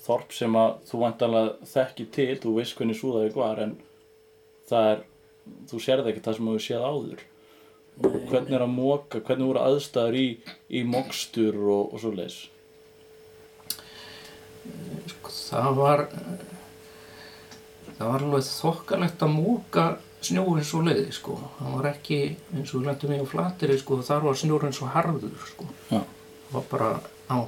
þorp 0.00 0.32
sem 0.34 0.56
að 0.56 0.76
þú 0.88 1.00
vantanlega 1.04 1.70
þekki 1.72 2.06
til, 2.16 2.30
þú 2.42 2.54
veist 2.56 2.78
hvernig 2.78 3.00
Súðavík 3.00 3.36
var 3.36 3.60
en 3.64 3.74
það 4.70 4.92
er, 4.94 5.02
þú 5.70 5.82
sérð 5.84 6.10
ekki 6.10 6.24
það 6.24 6.38
sem 6.38 6.50
þú 6.50 6.62
séð 6.64 6.86
áður. 6.86 7.26
Hvernig 8.00 8.54
er 8.56 8.64
að 8.64 8.72
móka, 8.72 9.20
hvernig 9.20 9.50
voru 9.50 9.60
aðstæður 9.60 10.16
í, 10.16 10.26
í 10.72 10.84
mokstur 10.88 11.58
og, 11.60 11.92
og 11.92 12.00
svo 12.00 12.14
leis? 12.16 12.38
Sko, 15.10 15.32
það 15.34 15.76
var 15.76 16.06
það 18.00 18.08
var 18.14 18.24
alveg 18.24 18.48
þokkalegt 18.48 19.22
að 19.26 19.34
móka 19.36 19.84
snjóinn 20.24 20.64
svo 20.64 20.80
leiði 20.84 21.12
sko. 21.16 21.36
það 21.60 21.76
var 21.76 21.86
ekki 21.94 22.18
eins 22.56 22.72
og 22.74 22.80
við 22.80 22.86
lendum 22.90 23.12
í 23.14 23.20
á 23.20 23.26
flateri 23.28 23.78
sko, 23.80 24.00
þar 24.04 24.24
var 24.26 24.36
snjóinn 24.40 24.72
svo 24.76 24.88
harður 24.92 25.46
sko. 25.52 25.68
Já. 25.92 26.00
það 26.50 26.56
var 26.58 26.66
bara, 26.72 26.90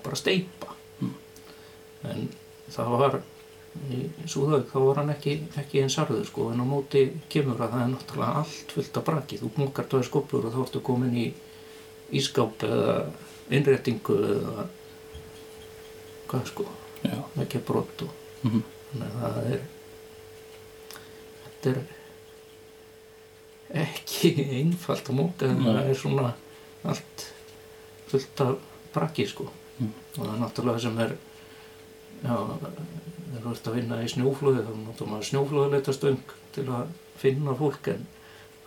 bara 0.06 0.16
steipa 0.16 0.72
en 2.12 2.28
það 2.72 2.96
var 3.00 3.18
í 3.88 3.98
Súðavík 4.28 4.68
þá 4.68 4.78
var 4.84 4.98
hann 5.00 5.10
ekki, 5.14 5.34
ekki 5.56 5.80
eins 5.80 5.96
harður 5.96 6.26
sko, 6.28 6.50
en 6.52 6.60
á 6.60 6.66
móti 6.68 7.06
kemur 7.32 7.56
að 7.64 7.72
það 7.72 7.84
er 7.86 7.90
náttúrulega 7.94 8.40
allt 8.42 8.72
fullt 8.76 8.98
af 9.00 9.04
braki 9.06 9.38
þú 9.40 9.50
mókar 9.56 9.86
tóði 9.88 10.08
skopur 10.10 10.44
og 10.48 10.52
þá 10.52 10.60
ertu 10.66 10.82
komin 10.84 11.14
í 11.16 11.26
ískáp 12.20 12.64
eða 12.68 12.96
innréttingu 13.52 14.16
eða 14.28 14.66
hvað 16.28 16.44
sko 16.52 16.66
Já. 17.04 17.16
ekki 17.42 17.62
brott 17.66 18.04
og 18.06 18.18
Mhm. 18.42 18.62
þannig 18.92 19.16
að 19.16 19.22
það 19.22 19.52
er 19.54 19.60
þetta 21.62 21.80
er 21.80 22.00
ekki 23.82 24.32
einfalt 24.58 25.08
að 25.08 25.18
móka 25.18 25.48
en 25.48 25.62
það 25.64 25.82
er 25.82 25.98
svona 25.98 26.32
allt 26.88 27.26
fullt 28.10 28.42
af 28.44 28.56
brakki 28.92 29.26
sko. 29.28 29.48
Mm. 29.78 29.92
og 30.18 30.18
það 30.18 30.32
er 30.32 30.40
náttúrulega 30.42 30.82
sem 30.84 30.98
er 31.00 31.14
já, 32.22 32.34
þegar 32.36 33.44
þú 33.44 33.52
ert 33.52 33.68
að 33.70 33.76
vinna 33.78 34.00
í 34.02 34.10
snjóflóði 34.12 34.64
þá 34.66 34.72
notar 34.82 35.08
maður 35.08 35.28
snjóflóðileita 35.30 35.94
stöng 35.96 36.34
til 36.52 36.66
að 36.68 36.90
finna 37.22 37.54
fólk 37.56 37.88
en 37.94 38.04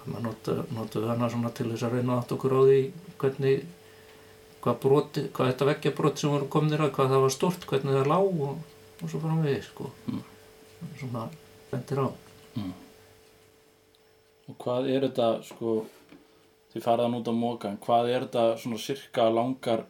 maður 0.06 0.26
notar, 0.26 0.64
notar 0.74 1.08
hana 1.12 1.30
svona 1.30 1.52
til 1.56 1.70
þess 1.70 1.86
að 1.86 1.98
reyna 2.00 2.18
átt 2.20 2.34
okkur 2.34 2.58
á 2.58 2.62
því 2.66 2.80
hvernig 3.22 3.68
hvað, 4.66 4.80
broti, 4.82 5.26
hvað 5.30 5.52
þetta 5.52 5.70
veggjabrot 5.70 6.22
sem 6.22 6.34
voru 6.34 6.50
komnir 6.50 6.82
að 6.82 6.96
hvað 6.98 7.14
það 7.14 7.26
var 7.28 7.36
stort, 7.36 7.68
hvernig 7.70 8.00
það 8.00 8.12
lág 8.12 8.42
og, 8.50 8.58
og 8.98 9.12
svo 9.12 9.22
framvegið 9.22 9.62
sko. 9.70 9.92
Mm. 10.10 10.24
svona 11.04 11.28
bendir 11.70 12.02
á 12.02 12.08
Og 14.46 14.58
hvað 14.62 14.90
er 14.94 15.08
þetta, 15.08 15.30
sko, 15.48 15.80
þið 16.74 16.86
faraðan 16.86 17.18
út 17.20 17.32
á 17.32 17.36
móka, 17.36 17.72
en 17.72 17.82
hvað 17.82 18.12
er 18.12 18.28
þetta 18.28 18.46
svona 18.62 18.82
sirka 18.82 19.30
langar 19.34 19.86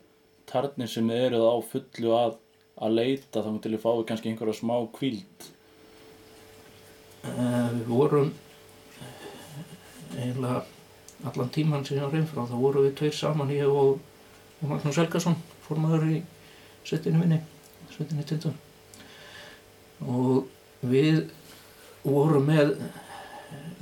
tarnir 0.50 0.90
sem 0.92 1.10
þið 1.10 1.26
eruð 1.28 1.50
á 1.50 1.56
fullu 1.72 2.16
að, 2.16 2.38
að 2.80 2.98
leita 3.00 3.44
þá 3.44 3.52
til 3.60 3.74
þið 3.74 3.84
fáið 3.84 4.08
kannski 4.12 4.32
einhverja 4.32 4.60
smá 4.62 4.76
kvíld? 4.96 5.50
Eh, 7.26 7.70
við 7.74 7.88
vorum 7.90 8.34
eiginlega 10.16 10.64
allan 11.26 11.50
tíman 11.50 11.86
sem 11.86 11.98
ég 11.98 12.06
var 12.06 12.14
reynfrá 12.14 12.46
þá 12.46 12.56
vorum 12.60 12.86
við 12.86 12.98
tveir 13.00 13.16
saman 13.18 13.54
ég 13.54 13.72
og, 13.72 13.98
og 14.62 14.70
Magnús 14.70 15.00
Helgason 15.00 15.38
formaður 15.66 16.06
í 16.12 16.20
svettinu 16.86 17.22
minni 17.22 17.40
svettinu 17.94 18.26
tindum 18.30 18.56
og 20.06 20.86
við 20.86 21.24
vorum 22.06 22.46
með 22.52 22.76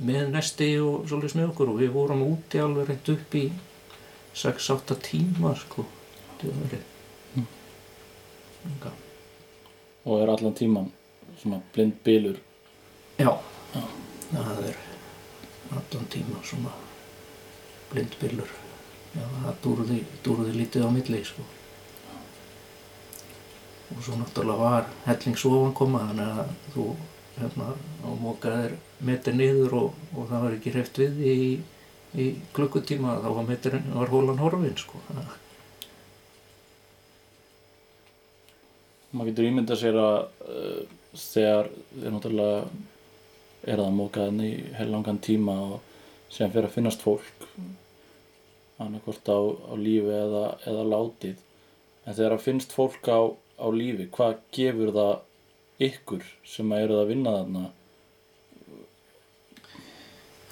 með 0.04 0.30
nesti 0.34 0.70
og 0.82 1.08
svolítið 1.08 1.38
með 1.40 1.50
okkur 1.52 1.72
og 1.72 1.80
við 1.82 1.92
vorum 1.94 2.24
úti 2.26 2.62
alveg 2.62 2.90
reynd 2.90 3.12
upp 3.14 3.36
í 3.38 3.44
6-8 4.34 4.98
tíma 5.08 5.54
sko 5.58 5.86
mm. 6.44 7.46
Og 10.04 10.20
er 10.20 10.32
allan 10.34 10.56
tíman 10.56 10.90
svona 11.40 11.60
blind 11.74 12.00
bylur? 12.04 12.40
Já, 13.18 13.30
það 14.32 14.66
er 14.68 14.82
allan 15.72 16.10
tíma 16.10 16.42
svona 16.44 16.72
blindbillur. 17.94 18.50
Já, 19.14 19.24
það 19.44 19.58
dúrði, 19.62 19.98
dúrði 20.24 20.54
lítið 20.58 20.86
á 20.86 20.90
milli, 20.90 21.20
sko. 21.26 21.44
Og 23.94 24.00
svo 24.02 24.18
náttúrulega 24.18 24.58
var 24.58 24.88
hellingsofan 25.04 25.74
koma, 25.76 26.06
þannig 26.08 26.40
að 26.40 26.54
þú 26.74 26.86
hérna 27.38 27.70
á 28.04 28.08
mókaðir 28.24 28.74
metir 29.04 29.34
niður 29.38 29.74
og, 29.80 30.02
og 30.14 30.28
það 30.30 30.44
var 30.46 30.56
ekki 30.58 30.72
hreift 30.74 31.00
við 31.02 31.22
í, 31.26 31.38
í 32.14 32.26
klukkutíma, 32.56 33.16
þá 33.24 33.28
var 33.38 33.48
metirinn, 33.48 33.88
var 33.96 34.12
hólan 34.12 34.38
horfin, 34.42 34.76
sko. 34.78 35.00
Það- 35.08 35.40
Maður 39.14 39.30
getur 39.30 39.46
ímyndað 39.48 39.78
sér 39.78 39.96
að 40.02 40.16
uh, 40.50 40.78
þegar 41.14 41.68
þið 41.94 42.06
náttúrulega 42.16 42.62
er 43.70 43.80
það 43.80 43.92
mókaðan 43.98 44.40
í 44.44 44.50
heilangan 44.74 45.20
tíma 45.22 45.54
og 45.68 46.32
sem 46.34 46.50
fyrir 46.50 46.66
að 46.68 46.74
finnast 46.74 47.04
fólk 47.04 47.44
annarkvort 48.82 49.30
á, 49.30 49.38
á 49.70 49.74
lífi 49.78 50.10
eða, 50.18 50.42
eða 50.66 50.82
látið 50.90 51.36
en 52.04 52.16
þegar 52.18 52.34
að 52.34 52.42
finnst 52.48 52.74
fólk 52.74 53.06
á, 53.06 53.20
á 53.62 53.66
lífi 53.70 54.08
hvað 54.16 54.34
gefur 54.56 54.90
það 54.96 55.12
ykkur 55.82 56.22
sem 56.46 56.70
að 56.72 56.84
eruð 56.86 57.00
að 57.00 57.10
vinna 57.10 57.38
þarna 57.38 57.64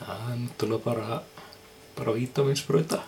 Það 0.03 0.23
er 0.33 0.39
náttúrulega 0.41 0.85
bara, 0.85 1.19
bara 1.97 2.15
vítaminsbrauta. 2.17 2.99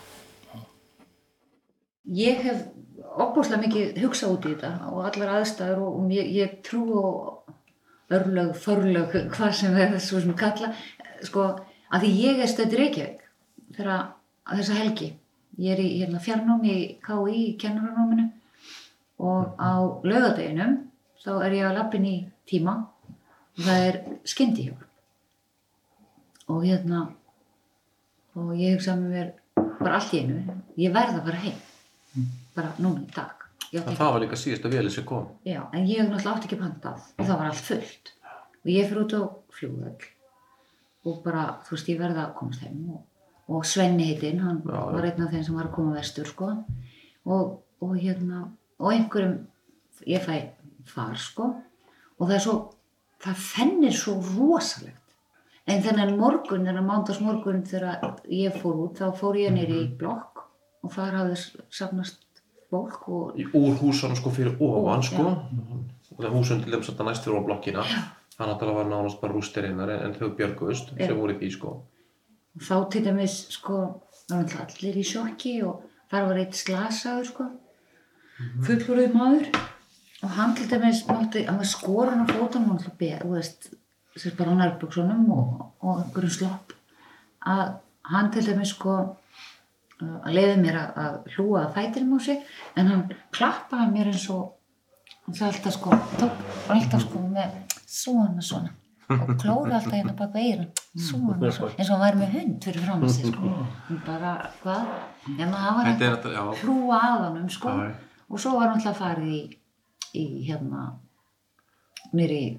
Ég 2.14 2.42
hef 2.44 2.60
opbúslega 3.24 3.62
mikið 3.64 4.00
hugsað 4.02 4.34
út 4.34 4.46
í 4.46 4.52
þetta 4.52 4.90
og 4.92 5.08
allar 5.08 5.32
aðstæður 5.38 5.82
og, 5.86 5.96
og 6.02 6.14
ég, 6.14 6.30
ég 6.36 6.56
trú 6.66 6.84
á 6.94 7.06
örlög, 8.14 8.52
förlög, 8.60 9.16
hvað 9.32 9.54
sem 9.58 9.76
er 9.80 9.96
svo 10.02 10.20
sem 10.22 10.34
kalla, 10.38 10.70
sko, 11.24 11.48
að 11.90 12.04
því 12.04 12.12
ég 12.20 12.42
er 12.44 12.50
stödd 12.52 12.76
í 12.76 12.80
Reykjavík 12.82 13.24
þegar 13.74 13.92
að 13.96 14.58
þessa 14.60 14.78
helgi. 14.82 15.10
Ég 15.64 15.74
er 15.74 15.82
í 15.82 15.90
hérna, 16.02 16.22
fjarnámi 16.22 16.74
í 16.74 16.88
KI 17.02 17.38
í 17.40 17.54
kennaranáminu 17.58 18.28
og 19.24 19.54
á 19.58 19.72
laugadeginum 20.04 20.82
þá 21.24 21.30
er 21.46 21.56
ég 21.58 21.68
að 21.68 21.76
lappin 21.78 22.04
í 22.08 22.16
tíma 22.50 22.74
og 23.54 23.62
það 23.64 23.86
er 23.88 23.98
skyndihjól. 24.28 24.82
Og 26.52 26.64
hérna, 26.66 27.06
og 28.36 28.50
ég 28.58 28.74
hugsa 28.76 28.96
með 29.00 29.14
mér 29.14 29.30
bara 29.78 29.96
allt 29.98 30.12
í 30.12 30.20
einu, 30.20 30.42
ég 30.80 30.92
verð 30.92 31.20
að 31.20 31.28
fara 31.30 31.40
heim 31.44 32.26
bara 32.54 32.74
núna 32.78 33.00
í 33.02 33.14
dag 33.14 33.40
ekki- 33.74 33.96
það 33.98 34.12
var 34.14 34.20
líka 34.22 34.36
síðasta 34.38 34.70
vélið 34.70 34.92
sem 34.94 35.04
kom. 35.04 35.24
Já, 35.44 35.62
en 35.72 35.86
ég 35.86 35.98
náttúrulega 36.06 36.34
átti 36.36 36.46
ekki 36.48 36.58
pantað 36.60 37.00
og 37.18 37.24
það 37.26 37.38
var 37.38 37.46
allt 37.48 37.64
fullt 37.68 38.12
og 38.64 38.68
ég 38.70 38.86
fyrir 38.88 39.02
út 39.04 39.14
á 39.18 39.22
flugvöll 39.56 40.04
og 41.04 41.22
bara, 41.24 41.58
þú 41.66 41.70
veist, 41.74 41.88
ég 41.88 41.98
verða 41.98 42.26
að 42.28 42.34
komast 42.38 42.60
heim 42.62 42.84
og, 42.94 43.00
og 43.48 43.64
Svenni 43.66 44.06
heitinn, 44.12 44.40
hann 44.40 44.62
já. 44.62 44.92
var 44.92 45.04
einn 45.04 45.22
af 45.26 45.32
þeim 45.32 45.44
sem 45.44 45.54
var 45.58 45.66
að 45.66 45.74
koma 45.74 45.96
vestur, 45.98 46.24
sko 46.26 46.64
og, 47.26 47.62
og 47.80 47.96
hérna, 47.98 48.44
og 48.78 48.92
einhverjum 48.92 49.46
ég 50.06 50.22
fæ 50.24 50.38
far, 50.88 51.14
sko 51.18 51.50
og 52.18 52.28
það 52.28 52.34
er 52.36 52.42
svo, 52.44 52.56
það 53.24 53.40
fennir 53.48 53.94
svo 53.96 54.14
rosalegt 54.34 55.00
en 55.66 55.80
þennan 55.82 56.16
morgun, 56.20 56.66
þennan 56.68 56.86
mándags 56.88 57.20
morgun 57.24 57.62
þegar 57.64 58.18
ég 58.28 58.58
fór 58.60 58.82
út, 58.88 58.98
þá 59.00 59.14
fór 59.16 59.38
ég 59.40 59.54
nýri 59.56 59.78
í 59.86 59.88
blokk 59.98 60.42
og 60.84 60.92
þar 60.92 61.16
hafði 61.22 61.38
safnast 61.72 62.20
fólk 62.70 63.08
og 63.08 63.38
Í- 63.40 63.46
Úr 63.56 63.78
húsunum 63.80 64.16
sko 64.18 64.30
fyrir 64.34 64.56
ofan 64.60 65.02
sko. 65.06 65.24
Og 66.14 66.20
það 66.20 66.34
húsun 66.36 66.60
til 66.64 66.72
þess 66.74 66.90
að 66.92 66.98
það 67.00 67.08
næst 67.08 67.24
fyrir 67.24 67.36
ofan 67.38 67.46
blokkina. 67.48 67.84
Það 68.34 68.48
náttúrulega 68.50 68.76
var 68.80 68.88
nánast 68.90 69.20
bara 69.22 69.32
rústir 69.32 69.66
innar 69.68 69.90
en, 69.94 70.14
þau 70.18 70.28
björgust 70.36 70.92
Já. 70.98 71.06
sem 71.06 71.16
voru 71.18 71.34
í 71.34 71.38
því 71.40 71.50
sko. 71.54 71.72
Og 72.54 72.62
þá 72.68 72.74
til 72.90 73.02
dæmis, 73.06 73.36
sko, 73.56 73.78
það 74.28 74.56
allir 74.64 74.98
í 75.00 75.04
sjokki 75.06 75.54
og 75.66 75.84
þar 76.10 76.26
var 76.28 76.40
eitt 76.42 76.58
slasaður, 76.58 77.30
sko, 77.30 77.46
fullurðið 78.66 79.14
maður 79.16 79.48
og 80.24 80.30
hann 80.38 80.54
til 80.56 80.70
dæmis 80.70 81.04
mátti, 81.08 81.44
hann 81.46 81.58
var 81.60 81.68
skorun 81.68 82.22
á 82.24 82.26
fótunum, 82.30 82.70
hann 82.72 82.78
náttúrulega 82.78 82.98
beð, 83.00 83.16
þú 83.22 83.32
veist, 83.34 83.66
sér 84.16 84.36
bara 84.38 84.54
á 84.54 84.60
nærbuksunum 84.60 85.24
og, 85.34 85.64
og 85.84 85.98
einhverjum 86.00 86.32
slopp, 86.38 86.72
að 87.54 87.64
hann 88.08 88.30
til 88.32 88.46
dæmis, 88.46 88.72
sko, 88.72 88.94
uh, 89.04 90.14
að 90.24 90.30
leiði 90.38 90.54
mér 90.62 90.78
að, 90.80 91.00
að 91.04 91.34
hlúa 91.34 91.64
að 91.66 91.74
fætinum 91.76 92.14
á 92.16 92.18
sig, 92.24 92.54
en 92.76 92.88
hann 92.92 93.02
klappaði 93.36 93.90
mér 93.92 94.12
eins 94.14 94.24
og, 94.32 94.54
hann 95.26 95.36
sagði 95.36 95.50
alltaf, 95.50 95.76
sko, 95.76 95.98
tók 96.22 96.72
alltaf, 96.72 97.04
sko, 97.04 97.24
með 97.34 97.76
svona, 97.84 98.46
svona, 98.48 98.72
og 99.12 99.34
klóra 99.42 99.76
alltaf 99.76 99.92
hérna 99.92 100.14
bak 100.16 100.32
við 100.38 100.46
eyrun, 100.54 100.70
svona, 100.94 101.50
svona, 101.58 101.74
eins 101.74 101.90
og 101.90 101.98
hann 101.98 102.06
væri 102.06 102.22
með 102.22 102.38
hund 102.38 102.70
fyrir 102.70 102.86
fram 102.86 103.04
sig, 103.10 103.28
sko, 103.28 103.52
Hún 103.90 104.00
bara, 104.08 104.32
hvað, 104.62 104.88
en 105.34 105.52
það 105.52 105.68
var 105.82 105.92
að 105.92 106.32
já. 106.32 106.42
hlúa 106.62 107.02
að 107.10 107.26
honum, 107.26 107.52
sko, 107.52 107.76
Já. 107.76 107.92
og 108.30 108.40
svo 108.40 108.54
var 108.56 108.70
hann 108.70 108.80
alltaf 108.80 109.02
farið 109.02 109.36
í, 109.36 109.42
í 110.14 110.24
hérna 110.48 110.84
nýri 112.14 112.58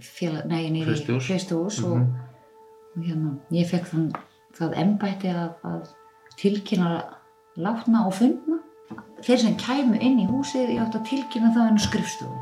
fjöstuhús 1.19 1.83
og, 1.83 1.97
mm 1.97 2.03
-hmm. 2.03 2.95
og 2.95 3.03
hérna 3.03 3.38
ég 3.51 3.69
fekk 3.69 3.85
þann, 3.91 4.09
það 4.57 4.77
ennbæti 4.83 5.27
að, 5.27 5.51
að 5.63 5.89
tilkynna 6.38 6.91
látna 7.55 8.07
og 8.07 8.13
fundna. 8.13 8.59
Þeir 9.24 9.38
sem 9.38 9.55
kæmu 9.57 9.97
inn 10.01 10.19
í 10.19 10.27
húsið 10.27 10.75
ég 10.75 10.81
átt 10.83 10.95
að 10.95 11.07
tilkynna 11.09 11.53
það 11.55 11.69
en 11.71 11.79
skrifstofu. 11.79 12.41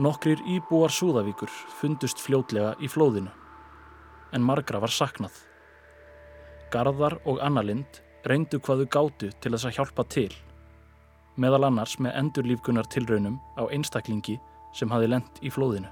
Nokkrir 0.00 0.40
íbúar 0.48 0.88
Súðavíkur 0.88 1.50
fundust 1.76 2.22
fljótlega 2.24 2.72
í 2.80 2.88
flóðinu 2.88 3.28
en 4.32 4.44
margra 4.44 4.80
var 4.82 4.92
saknað. 4.94 5.34
Garðar 6.70 7.18
og 7.26 7.40
Annalind 7.42 8.02
reyndu 8.26 8.60
hvaðu 8.62 8.86
gátu 8.86 9.30
til 9.40 9.54
þess 9.54 9.66
að 9.68 9.76
hjálpa 9.78 10.04
til, 10.12 10.30
meðal 11.40 11.66
annars 11.70 11.96
með 11.98 12.18
endurlífkunar 12.20 12.88
tilraunum 12.92 13.40
á 13.58 13.66
einstaklingi 13.72 14.36
sem 14.76 14.90
hafi 14.92 15.08
lent 15.10 15.40
í 15.42 15.50
flóðinu. 15.50 15.88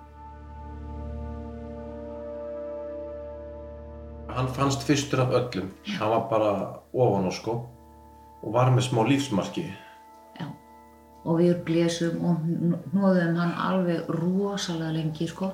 Hann 4.29 4.51
fannst 4.55 4.85
fyrstur 4.87 5.25
af 5.25 5.33
öllum. 5.35 5.73
Hann 5.99 6.11
var 6.13 6.29
bara 6.31 6.51
ofan 6.93 7.27
á 7.27 7.33
sko 7.35 7.55
og 8.43 8.53
var 8.55 8.71
með 8.71 8.87
smá 8.87 9.03
lífsmarki. 9.09 9.65
Já. 10.39 10.47
Og 11.27 11.41
við 11.41 11.57
blésum 11.67 12.21
og 12.23 12.45
hnóðum 12.93 13.41
hann 13.41 13.57
alveg 13.59 14.07
rosalega 14.15 14.93
lengi, 14.95 15.27
sko. 15.27 15.51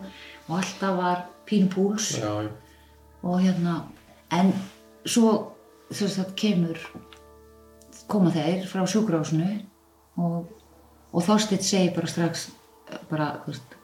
Og 0.51 0.59
alltaf 0.59 0.99
var 0.99 1.25
pín 1.49 1.71
púls 1.73 2.11
Já, 2.19 2.43
já. 2.45 2.51
Og 3.25 3.41
hérna, 3.41 3.79
en 4.37 4.53
svo 5.09 5.31
þess 5.91 6.21
að 6.23 6.35
kemur, 6.41 6.81
koma 8.11 8.33
þeir 8.35 8.67
frá 8.69 8.85
sjúkrásinu 8.91 9.49
og, 10.21 10.51
og 11.15 11.25
Þorsteinn 11.25 11.65
segir 11.65 11.95
bara 11.97 12.11
strax, 12.11 12.49
bara, 13.11 13.31
þú 13.45 13.55
veist, 13.55 13.79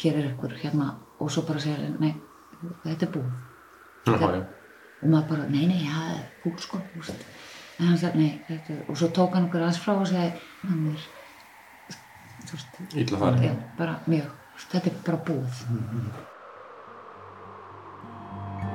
gerir 0.00 0.32
ykkur 0.32 0.56
hérna 0.62 0.94
og 1.20 1.30
svo 1.32 1.44
bara 1.48 1.62
segir, 1.62 1.92
nei, 2.00 2.14
þetta 2.86 3.06
er 3.06 3.14
búið. 3.14 3.30
Já. 4.08 4.16
og 5.00 5.08
maður 5.12 5.28
bara, 5.28 5.46
nei, 5.52 5.66
nei, 5.68 5.84
það 5.84 6.10
er 6.16 6.26
búl 6.42 6.56
sko, 6.60 6.80
þú 6.92 7.04
veist. 7.04 7.24
en 7.78 7.86
hann 7.90 8.00
sagði, 8.00 8.24
nei, 8.24 8.42
þetta 8.48 8.78
og 8.88 8.98
svo 9.00 9.10
tók 9.16 9.36
hann 9.36 9.46
okkur 9.48 9.64
aðeins 9.64 9.80
frá 9.84 9.94
og 9.94 10.08
sagði 10.08 10.32
hann 10.64 10.90
er 10.90 11.08
Ítla 12.98 13.20
farið. 13.20 13.44
já, 13.46 13.52
bara 13.78 13.98
mjög 14.08 14.30
þetta 14.72 14.90
er 14.90 15.00
bara 15.06 15.22
búið 15.28 15.64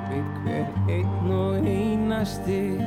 Hver 0.06 0.68
einn 0.86 1.30
og 1.34 1.64
einasti 1.66 2.78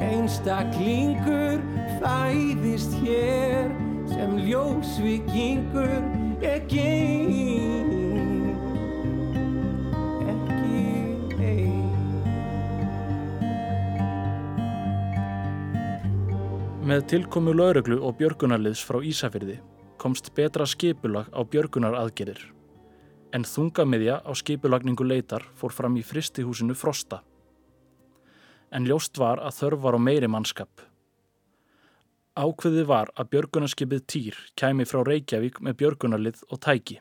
einstaklingur 0.00 1.58
fæðist 1.98 2.94
hér 3.02 3.72
sem 4.12 4.36
ljósvikingur 4.46 5.96
ekki 6.46 6.86
ekki 10.30 10.78
ein 11.42 11.90
Með 16.86 17.04
tilkomu 17.10 17.52
lauruglu 17.58 17.98
og 17.98 18.16
björgunarliðs 18.22 18.86
frá 18.86 19.02
Ísafyrði 19.02 19.58
komst 20.00 20.30
betra 20.38 20.64
skipulag 20.70 21.28
á 21.34 21.42
björgunaraðgerir 21.42 22.59
en 23.36 23.46
þungamiðja 23.46 24.20
á 24.26 24.30
skipulagningu 24.36 25.06
leitar 25.06 25.44
fór 25.58 25.74
fram 25.74 25.96
í 26.00 26.04
fristihúsinu 26.06 26.76
Frosta. 26.78 27.20
En 28.70 28.86
ljóst 28.86 29.18
var 29.18 29.42
að 29.42 29.56
þörf 29.58 29.84
var 29.84 29.98
á 29.98 30.00
meiri 30.00 30.30
mannskap. 30.30 30.70
Ákveðið 32.38 32.86
var 32.86 33.10
að 33.18 33.30
björgunarskipið 33.34 34.04
Týr 34.06 34.36
kæmi 34.56 34.86
frá 34.86 35.02
Reykjavík 35.06 35.58
með 35.60 35.78
björgunarlið 35.82 36.44
og 36.48 36.60
tæki. 36.62 37.00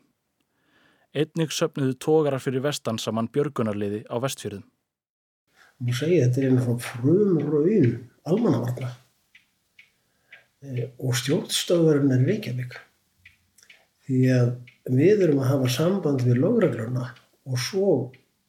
Einnig 1.13 1.53
söpnuðu 1.53 1.98
tógarar 1.98 2.41
fyrir 2.41 2.65
vestan 2.65 2.98
saman 3.01 3.29
björgunarliði 3.33 4.05
á 4.09 4.15
vestfjörðum. 4.21 4.65
Nú 5.86 5.93
segi 5.95 6.23
þetta 6.23 6.47
er 6.47 6.58
frá 6.65 6.82
frum 6.84 7.38
raun 7.45 7.93
almannavarna 8.27 8.89
Eh, 10.60 10.89
og 10.99 11.15
stjórnstöðurinn 11.15 12.12
er 12.12 12.25
Reykjavík. 12.27 12.73
Því 14.10 14.19
að 14.34 14.48
við 14.89 15.19
erum 15.28 15.43
að 15.43 15.52
hafa 15.52 15.67
samband 15.69 16.24
við 16.26 16.39
lögregluna 16.41 17.12
og 17.45 17.60
svo 17.62 17.91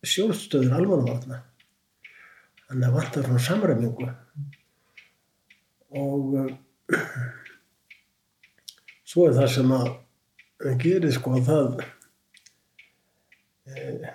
stjórnstöður 0.01 0.79
almannavarna. 0.79 1.43
Þannig 2.71 2.87
að 2.87 2.97
vantar 2.97 3.27
svona 3.27 3.43
samræmingu. 3.45 4.07
Og 6.01 6.25
uh, 6.41 6.49
svo 9.11 9.29
er 9.29 9.37
það 9.37 9.53
sem 9.59 9.77
að 9.77 9.93
gerir 10.81 11.13
sko 11.13 11.37
að 11.37 11.45
það 11.51 11.69
uh, 13.69 14.11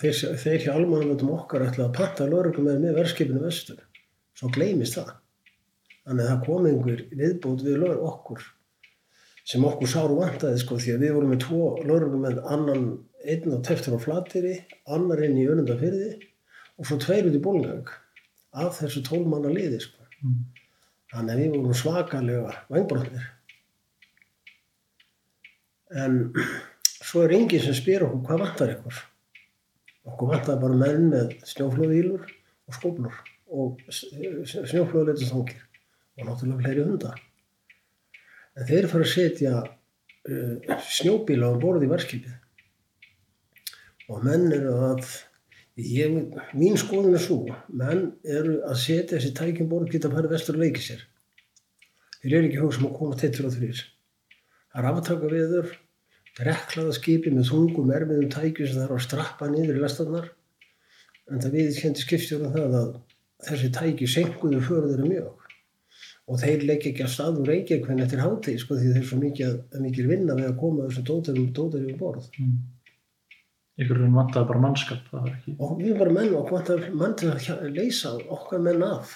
þeir, 0.00 0.14
þeir 0.42 0.60
hjá 0.64 0.72
almannavöldum 0.74 1.34
okkar 1.38 1.68
ætla 1.68 1.86
að 1.86 1.98
panta 2.00 2.26
lögreglum 2.26 2.66
með, 2.66 2.82
með 2.88 2.98
verðskipinu 3.04 3.46
vestur. 3.46 3.78
Svo 4.34 4.50
gleymist 4.50 4.98
það. 4.98 5.14
Þannig 6.02 6.24
að 6.24 6.30
það 6.32 6.46
kom 6.48 6.66
einhver 6.66 7.00
viðbót 7.14 7.62
við 7.62 7.84
lögur 7.84 8.08
okkur 8.10 8.40
sem 9.48 9.64
okkur 9.64 9.88
sáru 9.88 10.18
vantaði 10.20 10.60
sko 10.60 10.78
því 10.80 10.94
að 10.94 11.04
við 11.04 11.14
vorum 11.16 11.32
með 11.34 11.42
tvo 11.46 11.62
lögurinn 11.84 12.24
með 12.26 12.42
annan 12.56 12.84
einn 13.24 13.56
á 13.56 13.58
teftur 13.64 13.96
á 13.96 14.00
flatýri, 14.00 14.54
annar 14.88 15.22
inn 15.24 15.38
í 15.38 15.48
önundafyrði 15.50 16.14
og 16.80 16.88
svo 16.88 16.96
tveir 17.00 17.28
út 17.28 17.36
í 17.36 17.42
bólgang 17.44 17.90
af 18.56 18.80
þessu 18.80 19.02
tólmanna 19.06 19.52
liði 19.52 19.80
sko. 19.84 20.06
Þannig 21.10 21.34
að 21.34 21.40
við 21.42 21.54
vorum 21.56 21.76
svakalega 21.76 22.56
vangbrotnir. 22.70 23.28
En 26.00 26.18
svo 26.86 27.24
er 27.24 27.34
enginn 27.34 27.64
sem 27.64 27.76
spyr 27.76 28.06
okkur 28.06 28.22
hvað 28.28 28.44
vantar 28.44 28.74
ykkur. 28.76 29.00
Okkur 30.10 30.30
vantar 30.32 30.60
bara 30.62 30.78
menn 30.78 31.10
með 31.12 31.34
snjóflóðílur 31.50 32.22
og 32.24 32.78
skóflur 32.78 33.18
og 33.50 33.82
snjóflóðleitur 33.90 35.28
þangir 35.32 35.66
og 36.20 36.28
náttúrulega 36.28 36.62
fleiri 36.62 36.86
hundar. 36.86 37.18
En 38.58 38.66
þeir 38.66 38.88
fara 38.90 39.06
að 39.06 39.12
setja 39.12 39.52
uh, 39.62 40.78
snjóbíla 40.90 41.50
á 41.50 41.60
borð 41.62 41.86
í 41.86 41.90
verskipið. 41.90 42.36
Og 44.10 44.24
menn 44.26 44.48
eru 44.50 44.72
að, 44.88 45.04
ég, 45.78 46.16
mín 46.58 46.78
skoðun 46.80 47.14
er 47.14 47.22
svo, 47.22 47.44
menn 47.68 48.08
eru 48.26 48.58
að 48.66 48.80
setja 48.82 49.16
þessi 49.16 49.30
tækjum 49.38 49.70
borð 49.70 49.92
geta 49.92 50.10
að 50.10 50.18
fara 50.18 50.32
vestur 50.32 50.58
og 50.58 50.64
leiki 50.64 50.82
sér. 50.82 51.04
Þeir 52.20 52.34
eru 52.34 52.50
ekki 52.50 52.64
hugsa 52.64 52.82
um 52.82 52.90
að 52.90 52.98
koma 52.98 53.20
tettur 53.20 53.46
og 53.48 53.54
þrýr. 53.54 53.84
Það 54.70 54.82
er 54.82 54.90
aftaka 54.90 55.30
viður, 55.30 55.70
reklaða 56.40 56.96
skipi 56.96 57.32
með 57.34 57.52
þungum 57.52 57.94
erfiðum 57.94 58.34
tækjum 58.34 58.66
sem 58.66 58.80
það 58.80 58.86
eru 58.88 58.98
að 58.98 59.06
strappa 59.06 59.48
niður 59.50 59.78
í 59.78 59.84
lestarnar. 59.84 60.28
En 61.30 61.40
það 61.42 61.56
við 61.56 61.78
kendi 61.84 62.02
skipstjórum 62.02 62.52
það 62.56 62.76
að 62.80 62.90
þessi 63.46 63.70
tæki 63.78 64.10
senkuðu 64.10 64.60
fyrir 64.66 64.90
þeirra 64.90 65.12
mjög 65.14 65.39
og 66.28 66.42
þeir 66.42 66.66
leggja 66.68 66.90
ekki 66.92 67.06
að 67.06 67.14
stað 67.14 67.40
úr 67.40 67.48
Reykjavík 67.52 67.86
hvernig 67.86 68.06
eftir 68.06 68.22
hátíð 68.24 68.58
sko 68.62 68.76
því 68.76 68.90
þeir 68.90 69.00
er 69.00 69.08
svo 69.08 69.20
mikið, 69.22 69.56
mikið 69.86 70.10
vinna 70.12 70.36
við 70.38 70.50
að 70.50 70.60
koma 70.60 70.86
þessum 70.88 71.08
dótarum 71.08 71.48
dótarum 71.56 71.94
um 71.94 71.98
borð 72.00 72.30
Ykkur 73.80 73.96
raun 73.96 74.12
vantaði 74.12 74.48
bara 74.50 74.60
mannskap, 74.60 75.04
það 75.08 75.22
var 75.24 75.34
ekki. 75.38 75.52
og 75.56 75.78
við 75.80 75.94
varum 75.96 76.16
menn 76.18 76.34
og 76.36 76.50
vantar 76.52 76.82
mann 76.92 77.14
til 77.16 77.30
að 77.32 77.62
leysa 77.72 78.12
okkar 78.28 78.60
menn 78.60 78.84
af 78.84 79.14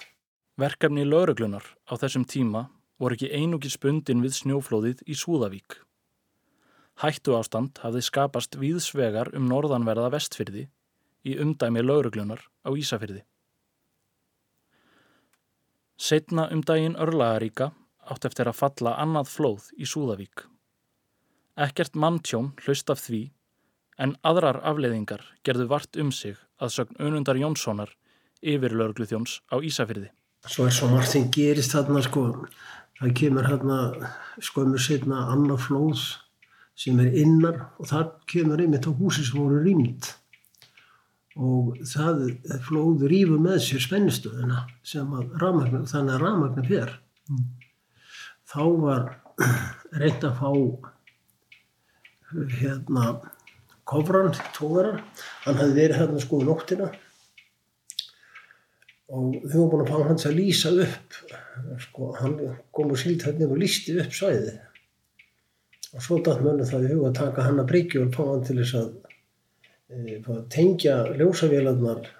Verkefni 0.56 1.04
lauruglunar 1.04 1.66
á 1.90 1.92
þessum 1.98 2.24
tíma 2.30 2.68
voru 3.02 3.16
ekki 3.18 3.32
einungi 3.34 3.72
spundin 3.72 4.22
við 4.22 4.36
snjóflóðið 4.38 5.02
í 5.10 5.16
Súðavík. 5.18 5.80
Hættu 7.02 7.34
ástand 7.34 7.80
hafði 7.82 8.04
skapast 8.06 8.54
víðsvegar 8.60 9.32
um 9.34 9.48
norðanverða 9.50 10.12
vestfyrði 10.14 10.68
í 11.26 11.34
umdæmi 11.42 11.82
lauruglunar 11.82 12.44
á 12.62 12.70
Ísafyrði. 12.70 13.24
Setna 15.96 16.48
um 16.50 16.62
daginn 16.66 16.96
örlagaríka 16.98 17.70
átt 18.10 18.26
eftir 18.26 18.48
að 18.50 18.58
falla 18.58 18.96
annað 19.00 19.30
flóð 19.30 19.68
í 19.78 19.86
Súðavík. 19.86 20.46
Ekkert 21.54 21.94
manntjón 21.94 22.50
hlaust 22.64 22.90
af 22.90 22.98
því 23.04 23.28
en 24.02 24.16
aðrar 24.26 24.58
afleiðingar 24.66 25.22
gerðu 25.46 25.68
vart 25.70 25.96
um 25.96 26.10
sig 26.12 26.34
að 26.58 26.74
sögn 26.76 26.98
Önundar 26.98 27.38
Jónssonar 27.38 27.94
yfir 28.42 28.74
laurugluþjóns 28.74 29.40
á 29.54 29.62
Ísafyrði. 29.62 30.10
svo 30.46 30.66
er 30.66 30.74
svo 30.76 30.88
margt 30.90 31.08
sem 31.08 31.30
gerist 31.32 31.72
þarna 31.72 32.02
sko 32.04 32.24
það 32.98 33.14
kemur 33.20 33.46
hérna 33.48 33.78
skömmur 34.42 34.82
setna 34.82 35.22
annað 35.32 35.62
flóð 35.68 36.02
sem 36.74 36.98
er 37.00 37.14
innar 37.22 37.70
og 37.78 37.88
það 37.88 38.10
kemur 38.26 38.60
einmitt 38.60 38.84
á 38.84 38.92
húsi 38.92 39.24
sem 39.24 39.40
voru 39.40 39.62
rýmt 39.62 40.10
og 41.34 41.78
það 41.90 42.24
flóð 42.62 43.06
rýfur 43.10 43.40
með 43.42 43.60
sér 43.64 43.82
spennistöðuna 43.82 44.64
sem 44.86 45.14
að 45.18 45.32
rafmagna, 45.42 45.82
þannig 45.90 46.14
að 46.14 46.22
rafmagna 46.22 46.66
fer. 46.68 46.92
Þá 48.50 48.62
var 48.84 49.06
reynd 50.00 50.26
að 50.28 50.36
fá 50.38 50.50
hérna 52.58 53.06
kofran, 53.88 54.34
tóðara 54.54 55.00
hann 55.44 55.58
hafði 55.58 55.74
verið 55.80 56.00
hérna 56.00 56.22
sko 56.22 56.40
um 56.40 56.46
nóttina. 56.48 56.92
Og 59.14 59.42
þau 59.42 59.58
voru 59.58 59.70
búin 59.72 59.82
að 59.84 59.90
fá 59.90 60.08
hans 60.08 60.28
að 60.28 60.38
lýsa 60.38 60.70
upp. 60.84 61.18
Sko, 61.82 62.12
hann 62.18 62.38
kom 62.74 62.94
og 62.94 63.00
síld 63.00 63.26
hérna 63.26 63.50
og 63.50 63.58
lýsti 63.60 63.98
upp 64.00 64.14
svæðið. 64.14 64.54
Og 65.94 66.02
svo 66.02 66.18
datt 66.24 66.42
mönnu 66.42 66.66
það 66.66 66.86
í 66.86 66.94
huga 66.94 67.10
að 67.10 67.18
taka 67.20 67.44
hann 67.46 67.60
að 67.62 67.68
bryggju 67.70 68.06
og 68.06 68.14
fá 68.14 68.22
hann 68.30 68.46
til 68.46 68.56
þess 68.62 68.78
að 68.80 68.88
fá 70.24 70.34
að 70.38 70.44
tengja 70.54 70.98
ljósavélarnar 71.18 72.10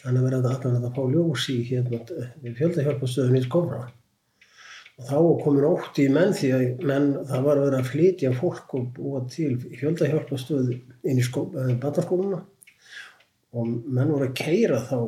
þannig 0.00 0.20
að 0.20 0.26
vera 0.26 0.42
þetta 0.42 0.70
allan 0.70 0.88
að 0.88 0.94
fá 0.96 1.02
ljós 1.14 1.48
í 1.52 1.56
hérna 1.68 2.04
við 2.40 2.60
fjöldahjálpastöðun 2.60 3.40
í 3.40 3.46
skofra 3.46 3.82
Og 5.00 5.06
þá 5.08 5.16
var 5.16 5.36
komin 5.40 5.64
ótti 5.64 6.04
í 6.04 6.12
menn 6.12 6.34
því 6.36 6.48
að 6.52 6.82
menn, 6.84 7.06
það 7.24 7.44
var 7.46 7.60
verið 7.62 7.78
að 7.78 7.86
flytja 7.88 8.32
fólk 8.36 8.74
og 8.76 8.88
búa 8.98 9.22
til 9.32 9.54
fjöldahjálpastöðu 9.80 10.76
inn 11.08 11.20
í 11.20 11.24
skó, 11.24 11.46
batarskóluna 11.80 12.42
og 13.56 13.70
menn 13.70 14.12
voru 14.12 14.28
að 14.28 14.34
keira 14.36 14.82
þá 14.90 14.98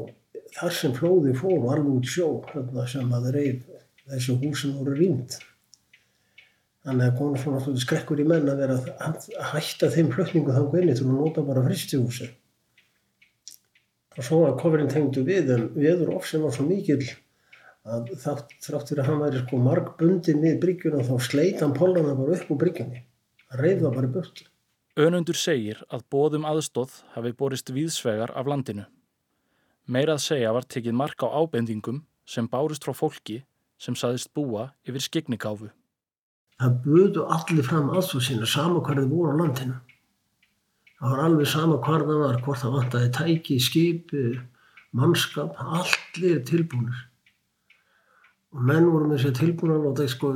þar 0.57 0.77
sem 0.79 0.95
flóði 0.97 1.35
fór 1.37 1.59
og 1.59 1.69
alveg 1.75 1.93
út 1.99 2.09
sjó 2.09 2.29
þarna 2.49 2.87
sem 2.89 3.13
að 3.19 3.29
reyð 3.37 3.69
þessu 4.15 4.39
húsin 4.41 4.79
voru 4.79 4.97
rýmt. 4.97 5.37
Þannig 6.83 7.09
að 7.09 7.19
komur 7.19 7.39
svona 7.39 7.61
svona 7.63 7.83
skrekkur 7.83 8.21
í 8.23 8.27
menn 8.27 8.49
að 8.51 8.63
vera 8.65 8.77
að 9.07 9.27
hætta 9.53 9.91
þeim 9.95 10.09
flutningu 10.15 10.55
þangu 10.55 10.81
inni 10.81 10.95
til 10.99 11.07
að 11.07 11.13
nota 11.15 11.45
bara 11.47 11.63
fristihúsi. 11.67 12.31
Og 14.19 14.27
svo 14.27 14.41
að 14.49 14.57
kofurinn 14.61 14.91
tengdu 14.91 15.23
við 15.27 15.53
en 15.55 15.69
viður 15.77 16.17
of 16.17 16.27
sem 16.29 16.43
var 16.43 16.55
svo 16.57 16.67
mikill 16.67 17.05
að 17.83 18.11
þátt, 18.23 18.57
þrátt 18.63 18.91
fyrir 18.91 19.03
að 19.03 19.11
hann 19.11 19.23
væri 19.23 19.43
sko 19.43 19.61
margbundin 19.63 20.43
við 20.43 20.59
bryggjuna 20.63 21.05
þá 21.07 21.15
sleit 21.23 21.63
hann 21.63 21.75
pollana 21.77 22.17
bara 22.19 22.37
upp 22.37 22.51
úr 22.51 22.61
bryggjunni. 22.65 23.05
Það 23.53 23.87
bara 23.95 24.09
í 24.09 24.13
burtu. 24.13 24.49
Önundur 24.97 25.39
segir 25.39 25.79
að 25.89 26.03
bóðum 26.13 26.45
aðstóð 26.49 26.99
hafi 27.15 27.33
borist 27.33 27.71
víðsvegar 27.73 28.33
af 28.37 28.49
landinu. 28.49 28.85
Meira 29.87 30.19
að 30.19 30.25
segja 30.27 30.53
var 30.53 30.67
tekið 30.69 30.99
mark 30.99 31.25
á 31.25 31.29
ábendingum 31.33 32.03
sem 32.29 32.49
bárust 32.49 32.85
frá 32.85 32.93
fólki 32.93 33.43
sem 33.81 33.97
saðist 33.99 34.33
búa 34.37 34.73
yfir 34.85 35.03
skegnikáfu. 35.03 35.71
Það 36.63 36.75
buðu 36.85 37.23
allir 37.35 37.65
fram 37.67 37.89
aðstóð 37.91 38.23
sína 38.23 38.47
sama 38.47 38.83
hvar 38.87 39.01
þið 39.01 39.09
voru 39.11 39.33
á 39.35 39.41
landinu. 39.41 39.79
Það 41.01 41.11
var 41.13 41.23
alveg 41.25 41.49
sama 41.51 41.79
hvar 41.83 42.05
það 42.07 42.21
var, 42.21 42.37
hvort 42.45 42.61
það 42.61 42.75
vantaði 42.77 43.09
tæki, 43.17 43.57
skipi, 43.59 44.27
mannskap, 44.95 45.57
allir 45.59 46.45
tilbúinir. 46.47 47.01
Og 48.55 48.63
menn 48.69 48.87
voru 48.93 49.11
með 49.11 49.25
sér 49.25 49.35
tilbúin 49.41 49.75
að 49.75 49.89
láta 49.89 50.07
sko, 50.13 50.31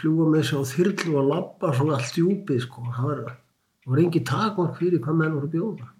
fljúga 0.00 0.30
með 0.32 0.48
sér 0.48 0.64
á 0.64 0.70
þyrlu 0.72 1.16
og 1.20 1.30
labba 1.34 1.74
svona 1.76 1.98
allt 1.98 2.16
djúpið 2.16 2.64
sko. 2.64 2.88
Það 2.96 3.10
var, 3.10 3.22
það 3.84 3.92
var 3.92 4.04
engi 4.06 4.26
takmark 4.32 4.80
fyrir 4.80 5.04
hvað 5.04 5.20
menn 5.20 5.36
voru 5.36 5.50
að 5.50 5.56
bjóða. 5.58 5.92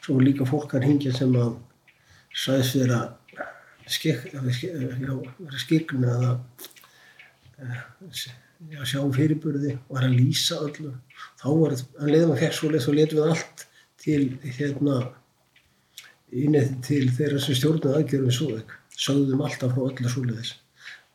Svo 0.00 0.20
líka 0.22 0.46
fólk 0.46 0.78
að 0.78 0.86
hingja 0.86 1.16
sem 1.16 1.34
að 1.34 1.56
sæðist 2.30 2.78
vera 2.84 3.00
skik, 3.90 4.28
já, 4.30 4.38
vera 4.44 5.64
skikn 5.64 6.06
eða 6.06 6.36
já, 7.60 8.82
sjá 8.84 9.00
fyrirburði 9.14 9.76
og 9.76 9.96
var 9.96 10.06
að 10.06 10.16
lýsa 10.18 10.60
öllu. 10.66 10.92
Þá 11.40 11.46
var 11.48 11.76
hann 11.76 12.12
leiðum 12.12 12.34
að 12.34 12.42
fekk 12.44 12.56
svo 12.58 12.70
leið 12.72 12.84
svo 12.86 12.96
letum 12.96 13.20
við 13.20 13.32
allt 13.34 13.64
til 14.00 14.22
hérna 14.58 14.98
inn 16.30 16.58
til 16.86 17.06
þeirra 17.16 17.40
sem 17.42 17.58
stjórnaði 17.58 18.00
aðgerðum 18.00 18.36
svo 18.36 18.50
ekki. 18.58 18.78
Sögðum 19.00 19.44
alltaf 19.46 19.74
frá 19.74 19.86
öllu 19.86 20.12
svo 20.12 20.24
leiðis. 20.26 20.54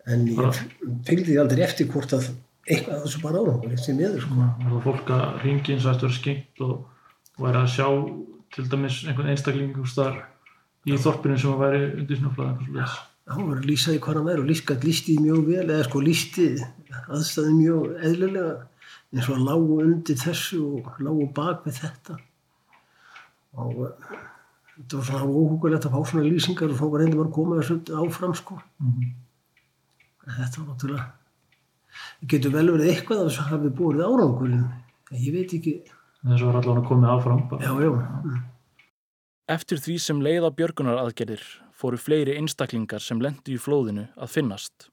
En 0.10 0.28
ég 0.30 0.60
fylgdi 1.08 1.32
því 1.32 1.40
aldrei 1.42 1.64
eftir 1.66 1.90
hvort 1.90 2.14
að 2.18 2.30
eitthvað 2.66 3.04
þessu 3.06 3.22
bara 3.24 3.42
árangur 3.42 3.74
eftir 3.74 3.98
miður 3.98 4.22
sko. 4.22 4.38
Var 4.38 4.70
það 4.70 4.86
fólk 4.86 5.12
að 5.16 5.26
ringi 5.46 5.76
eins 5.76 5.86
og 5.86 5.96
eftir 5.96 6.10
að 6.10 6.16
skengt 6.20 6.64
og, 6.66 6.78
og 7.38 7.46
væri 7.46 7.62
að 7.62 7.74
sjá 7.74 7.88
til 8.56 8.70
dæmis 8.72 9.02
einhvern 9.06 9.34
einstakling 9.34 9.76
í 10.86 10.98
þorpinu 11.02 11.38
sem 11.42 11.54
að 11.54 11.62
væri 11.66 11.84
undir 12.02 12.22
svo 12.22 12.32
hann 13.32 13.50
var 13.50 13.60
að 13.60 13.68
lýsa 13.70 13.92
því 13.92 14.00
hvað 14.06 14.20
hann 14.20 14.30
væri 14.30 14.44
og 14.44 14.50
líka 14.52 14.78
lísti 14.84 15.16
því 15.16 15.26
mjög 15.26 15.50
vel 15.50 15.66
eða 15.66 15.88
sko 15.88 16.02
lísti 16.06 16.46
aðstæði 17.06 17.58
mjög 17.58 17.92
eðlilega 18.10 18.54
eins 19.16 19.28
og 19.30 19.36
að 19.38 19.46
lágu 19.48 19.82
undir 19.82 20.20
þessu 20.20 20.62
og 20.78 21.02
lágu 21.04 21.28
bak 21.36 21.66
við 21.66 21.82
þetta. 21.82 22.18
Og 23.56 23.84
uh, 23.88 24.16
þetta 24.76 25.00
var 25.00 25.10
svona 25.10 25.28
óhugulegt 25.30 25.88
að 25.88 25.96
fá 25.96 26.10
svona 26.12 26.26
lýsingar 26.28 26.74
og 26.74 26.80
þá 26.80 26.86
var 26.86 27.04
reyndum 27.04 27.24
að 27.26 27.36
koma 27.38 27.60
þessu 27.62 28.00
áfram 28.04 28.36
sko. 28.38 28.60
En 28.84 30.34
þetta 30.40 30.62
var 30.62 30.72
náttúrulega 30.72 31.06
það 31.96 32.32
getur 32.34 32.56
vel 32.56 32.66
verið 32.74 32.92
eitthvað 32.92 33.22
að 33.24 33.38
hafi 33.52 33.72
búið 33.78 34.04
árangur 34.06 34.52
en 34.52 34.66
ég 35.16 35.32
veit 35.36 35.54
ekki. 35.56 35.78
Þessu 36.26 36.50
var 36.50 36.60
allavega 36.60 36.90
komið 36.90 37.14
áfram 37.14 37.46
bara. 37.50 37.64
já, 37.64 37.74
já, 37.86 37.92
mm. 38.26 38.44
Eftir 39.56 39.78
því 39.78 39.96
sem 40.02 40.22
leiða 40.26 40.50
björgunaraðgerðir 40.58 41.44
fóru 41.76 42.00
fleiri 42.00 42.38
einstaklingar 42.40 43.04
sem 43.04 43.20
lendu 43.22 43.56
í 43.56 43.60
flóðinu 43.60 44.08
að 44.16 44.32
finnast. 44.38 44.90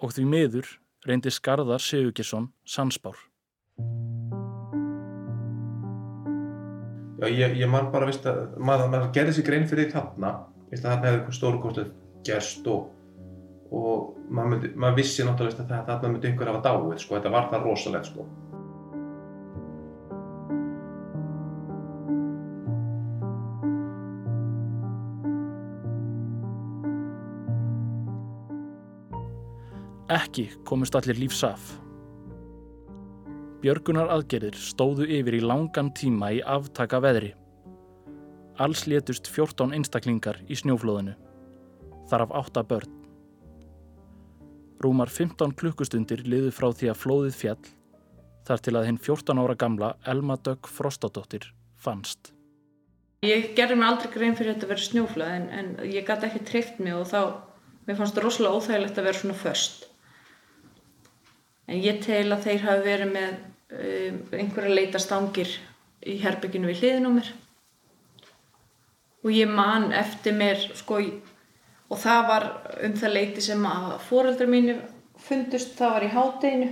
Og 0.00 0.14
því 0.16 0.24
miður 0.28 0.70
reyndi 1.06 1.32
Skarðar 1.32 1.82
Sigurgesson 1.84 2.50
sannspár. 2.64 3.18
Já, 7.20 7.26
ég, 7.28 7.58
ég 7.60 7.68
man 7.68 7.90
bara, 7.92 8.08
veist 8.08 8.24
að, 8.28 8.54
maður, 8.56 8.88
maður 8.94 9.10
gerði 9.16 9.36
sér 9.36 9.44
grein 9.44 9.66
fyrir 9.68 9.90
þarna, 9.92 10.32
veist 10.70 10.86
að 10.86 10.94
þarna 10.94 11.08
hefði 11.08 11.18
eitthvað 11.18 11.36
stóru 11.36 11.60
kostið 11.60 11.90
gerst 12.24 12.70
og, 12.72 12.86
og 13.68 14.14
maður, 14.32 14.54
myndi, 14.54 14.70
maður 14.80 15.00
vissi 15.02 15.26
náttúrulega 15.26 15.66
að 15.66 15.90
þarna 15.90 16.12
myndi 16.14 16.30
einhver 16.30 16.52
hafa 16.54 16.62
dáið, 16.64 16.94
sko, 17.02 17.18
þetta 17.18 17.34
var 17.34 17.50
það 17.52 17.66
rosalegt, 17.68 18.08
sko. 18.08 18.24
Ekki 30.10 30.48
komust 30.66 30.96
allir 30.98 31.14
lífs 31.20 31.44
af. 31.46 31.62
Björgunar 33.62 34.08
aðgerðir 34.10 34.56
stóðu 34.58 35.04
yfir 35.06 35.36
í 35.38 35.42
langan 35.44 35.92
tíma 35.94 36.32
í 36.34 36.40
aftaka 36.42 36.98
veðri. 37.04 37.34
Alls 38.58 38.86
létust 38.90 39.28
14 39.30 39.76
einstaklingar 39.76 40.40
í 40.50 40.56
snjóflóðinu. 40.58 41.14
Þar 42.10 42.24
af 42.24 42.34
8 42.40 42.64
börn. 42.72 42.96
Rúmar 44.82 45.12
15 45.12 45.54
klukkustundir 45.60 46.24
liðu 46.26 46.50
frá 46.56 46.72
því 46.72 46.90
að 46.90 46.98
flóðið 47.04 47.36
fjall 47.36 47.70
þar 48.48 48.64
til 48.64 48.74
að 48.80 48.88
hinn 48.88 48.98
14 48.98 49.42
ára 49.44 49.56
gamla 49.60 49.92
Elma 50.10 50.38
Dögg 50.42 50.66
Frostadóttir 50.66 51.52
fannst. 51.78 52.32
Ég 53.22 53.52
gerði 53.54 53.76
mér 53.78 53.92
aldrei 53.92 54.10
grein 54.16 54.34
fyrir 54.34 54.56
þetta 54.56 54.66
að 54.66 54.74
vera 54.74 54.86
snjóflöð 54.88 55.36
en, 55.36 55.46
en 55.54 55.70
ég 55.84 56.08
gæti 56.08 56.30
ekki 56.30 56.42
treyft 56.48 56.82
mig 56.82 56.96
og 56.96 57.06
þá, 57.12 57.44
mér 57.86 58.00
fannst 58.00 58.16
það 58.16 58.26
rosalega 58.26 58.58
óþægilegt 58.58 58.98
að 58.98 59.10
vera 59.10 59.20
svona 59.20 59.38
föst. 59.44 59.89
En 61.70 61.78
ég 61.78 62.00
tel 62.02 62.26
að 62.34 62.46
þeir 62.48 62.64
hafi 62.66 62.82
verið 62.86 63.12
með 63.14 63.34
um, 63.78 64.16
einhverja 64.34 64.74
leitastangir 64.74 65.52
í 66.10 66.16
herbygginu 66.22 66.70
við 66.72 66.80
hliðin 66.82 67.06
á 67.06 67.10
mér. 67.14 67.28
Og 69.22 69.34
ég 69.36 69.50
man 69.52 69.90
eftir 69.94 70.34
mér, 70.34 70.62
sko, 70.74 70.98
og 71.92 72.00
það 72.00 72.22
var 72.30 72.46
um 72.86 72.94
það 72.98 73.14
leiti 73.14 73.44
sem 73.44 73.66
að 73.68 73.92
foreldrar 74.08 74.50
mínu 74.50 74.78
fundust, 75.20 75.74
það 75.78 75.94
var 75.94 76.06
í 76.06 76.12
hádeginu. 76.14 76.70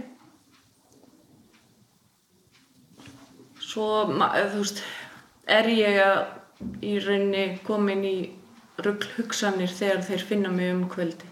Svo, 3.69 3.89
ma- 4.09 4.33
þú 4.49 4.63
veist, 4.65 4.83
er 5.47 5.69
ég 5.77 5.99
að 6.03 6.21
í 6.83 6.97
rauninni 7.05 7.45
komin 7.67 8.05
í 8.09 8.17
rugl 8.83 9.11
hugsanir 9.19 9.71
þegar 9.71 10.03
þeir 10.09 10.25
finna 10.31 10.51
mig 10.55 10.73
um 10.73 10.87
kvöldi. 10.91 11.29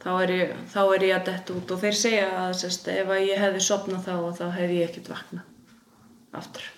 Þá 0.00 0.10
er 0.22 0.30
ég, 0.32 0.52
þá 0.72 0.80
er 0.82 1.02
ég 1.04 1.16
að 1.18 1.26
detta 1.28 1.54
út 1.58 1.72
og 1.74 1.80
þeir 1.82 1.96
segja 1.98 2.28
að 2.46 2.54
sest, 2.62 2.86
ef 2.88 3.10
að 3.12 3.26
ég 3.26 3.40
hefði 3.42 3.64
sopnað 3.64 4.06
þá 4.06 4.14
þá 4.38 4.46
hefði 4.54 4.78
ég 4.78 4.88
ekkert 4.88 5.10
vaknað 5.12 6.38
aftur. 6.40 6.68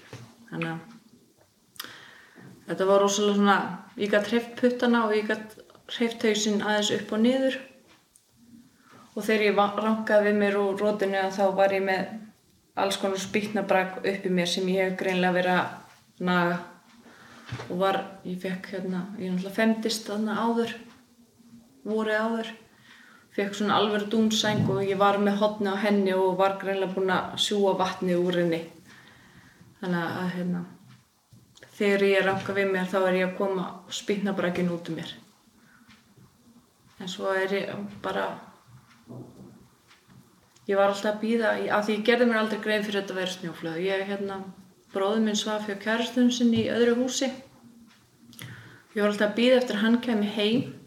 Þannig 0.48 0.70
að 0.72 0.80
þetta 2.66 2.88
var 2.88 3.04
rosalega 3.04 3.36
svona, 3.36 3.58
ég 4.00 4.10
gætt 4.10 4.32
hreift 4.32 4.56
puttana 4.58 5.04
og 5.06 5.14
ég 5.14 5.30
gætt 5.30 5.54
hreift 5.92 6.26
hausinn 6.26 6.64
aðeins 6.64 6.90
upp 6.96 7.14
og 7.14 7.22
niður. 7.22 7.60
Og 9.12 9.26
þegar 9.26 9.46
ég 9.46 9.62
rankaði 9.84 10.28
við 10.30 10.38
mér 10.40 10.58
úr 10.58 10.80
rótinu 10.80 11.22
þá 11.36 11.44
var 11.54 11.76
ég 11.76 11.84
með 11.84 12.12
alls 12.82 12.98
konar 12.98 13.20
spýtnabrak 13.20 13.98
upp 14.00 14.26
í 14.26 14.32
mér 14.32 14.48
sem 14.48 14.68
ég 14.72 14.88
hef 14.88 14.98
greinlega 14.98 15.36
verið 15.36 15.58
að 15.60 16.26
naga 16.26 16.58
og 17.68 17.76
var, 17.82 17.98
ég 18.24 18.38
fekk 18.40 18.70
hérna, 18.72 19.04
ég 19.20 19.28
náttúrulega 19.28 19.56
femdist 19.58 20.06
þarna 20.08 20.38
áður, 20.40 20.72
vorið 21.84 22.20
áður, 22.24 22.52
fekk 23.32 23.56
svona 23.56 23.78
alveg 23.80 24.10
dúnsæng 24.12 24.68
og 24.68 24.82
ég 24.84 24.98
var 25.00 25.16
með 25.20 25.38
hotni 25.40 25.72
á 25.72 25.76
henni 25.80 26.12
og 26.12 26.36
var 26.40 26.58
greinlega 26.60 26.92
búin 26.92 27.12
að 27.14 27.34
sjúa 27.40 27.72
vatni 27.78 28.16
úr 28.18 28.42
henni. 28.42 28.60
Þannig 29.80 30.18
að 30.20 30.32
hérna, 30.36 30.60
þegar 31.78 32.04
ég 32.08 32.26
ranka 32.26 32.56
við 32.56 32.72
mér 32.74 32.90
þá 32.92 32.98
er 33.00 33.16
ég 33.18 33.30
að 33.30 33.38
koma 33.40 33.68
spýtnabrækin 34.00 34.72
út 34.74 34.90
um 34.92 34.98
mér. 35.00 35.14
En 37.00 37.08
svo 37.10 37.32
er 37.34 37.54
ég 37.56 37.70
bara, 38.04 38.26
ég 40.68 40.76
var 40.76 40.92
alltaf 40.92 41.16
að 41.16 41.24
býða, 41.24 41.54
af 41.72 41.88
því 41.88 41.96
ég 41.96 42.04
gerði 42.06 42.28
mér 42.28 42.42
aldrei 42.42 42.60
grein 42.62 42.84
fyrir 42.84 43.00
þetta 43.00 43.16
að 43.16 43.22
vera 43.22 43.36
snjóflöð. 43.38 43.80
Ég, 43.82 44.04
hérna, 44.12 44.38
bróður 44.92 45.24
minn 45.24 45.40
svaf 45.40 45.66
hjá 45.66 45.78
kærastunum 45.80 46.30
sinni 46.30 46.66
í 46.66 46.70
öðru 46.70 47.00
húsi. 47.00 47.32
Ég 48.92 49.00
var 49.00 49.08
alltaf 49.08 49.32
að 49.32 49.36
býða 49.40 49.58
eftir 49.62 49.80
að 49.80 49.84
hann 49.86 50.00
kemi 50.04 50.30
heim 50.36 50.81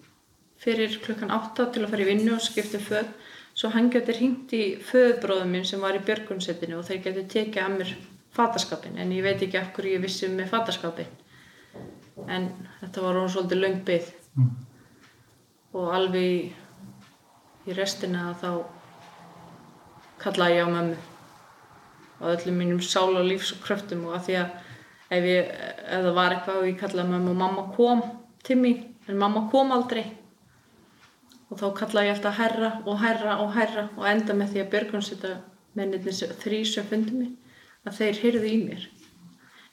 fyrir 0.65 0.97
klukkan 1.05 1.31
8 1.31 1.69
til 1.73 1.85
að 1.85 1.93
fara 1.93 2.05
í 2.05 2.09
vinnu 2.09 2.35
og 2.35 2.43
skipta 2.43 2.81
um 2.81 2.85
föð. 2.89 3.13
Svo 3.55 3.71
hann 3.71 3.87
geti 3.93 4.17
hringt 4.17 4.51
í 4.57 4.63
föðbróður 4.83 5.47
minn 5.47 5.65
sem 5.67 5.79
var 5.79 5.95
í 5.95 6.03
björgunsettinu 6.03 6.81
og 6.81 6.87
þeir 6.89 7.03
geti 7.05 7.25
tekið 7.37 7.63
að 7.63 7.77
mér 7.77 7.95
fataskapin. 8.35 8.97
En 8.99 9.13
ég 9.15 9.23
veit 9.23 9.39
ekki 9.39 9.61
af 9.61 9.71
hverju 9.77 9.95
ég 9.95 10.03
vissi 10.03 10.27
með 10.27 10.51
fataskapin. 10.51 11.07
En 12.27 12.49
þetta 12.81 13.03
var 13.05 13.21
hún 13.21 13.31
svolítið 13.31 13.61
löng 13.63 13.83
byggð. 13.87 14.13
og 15.75 15.91
alveg 15.91 16.23
í, 16.23 16.35
í 17.67 17.75
restina 17.75 18.29
þá 18.39 18.49
kallaði 20.21 20.59
ég 20.59 20.69
á 20.71 20.75
mömmu 20.75 20.99
og 22.21 22.29
öllum 22.31 22.59
mínum 22.61 22.83
sál 22.83 23.11
og 23.11 23.25
lífs 23.27 23.51
og 23.55 23.63
kröftum 23.65 24.05
og 24.07 24.15
að 24.15 24.27
því 24.27 24.37
að 24.39 24.53
ef, 25.17 25.25
ég, 25.27 25.49
ef 25.49 26.05
það 26.05 26.13
var 26.15 26.35
eitthvað 26.35 26.61
og 26.61 26.69
ég 26.69 26.77
kallaði 26.79 27.11
mömmu 27.11 27.33
og 27.33 27.41
mamma 27.41 27.65
kom 27.75 28.05
til 28.47 28.57
mín 28.61 28.85
en 29.09 29.19
mamma 29.19 29.49
kom 29.51 29.73
aldrei 29.75 30.05
og 31.49 31.59
þá 31.61 31.65
kallaði 31.79 32.09
ég 32.09 32.17
alltaf 32.17 32.37
herra 32.39 32.71
og 32.85 32.99
herra 33.01 33.39
og 33.43 33.51
herra 33.55 33.87
og 33.95 34.05
enda 34.09 34.35
með 34.37 34.53
því 34.53 34.63
að 34.63 34.71
björgunsita 34.73 35.33
mennirnir 35.77 36.37
þrý 36.41 36.61
sem 36.67 36.87
fundi 36.89 37.15
mig 37.15 37.33
að 37.85 37.99
þeir 37.99 38.21
hyrðu 38.23 38.51
í 38.51 38.61
mér. 38.63 38.85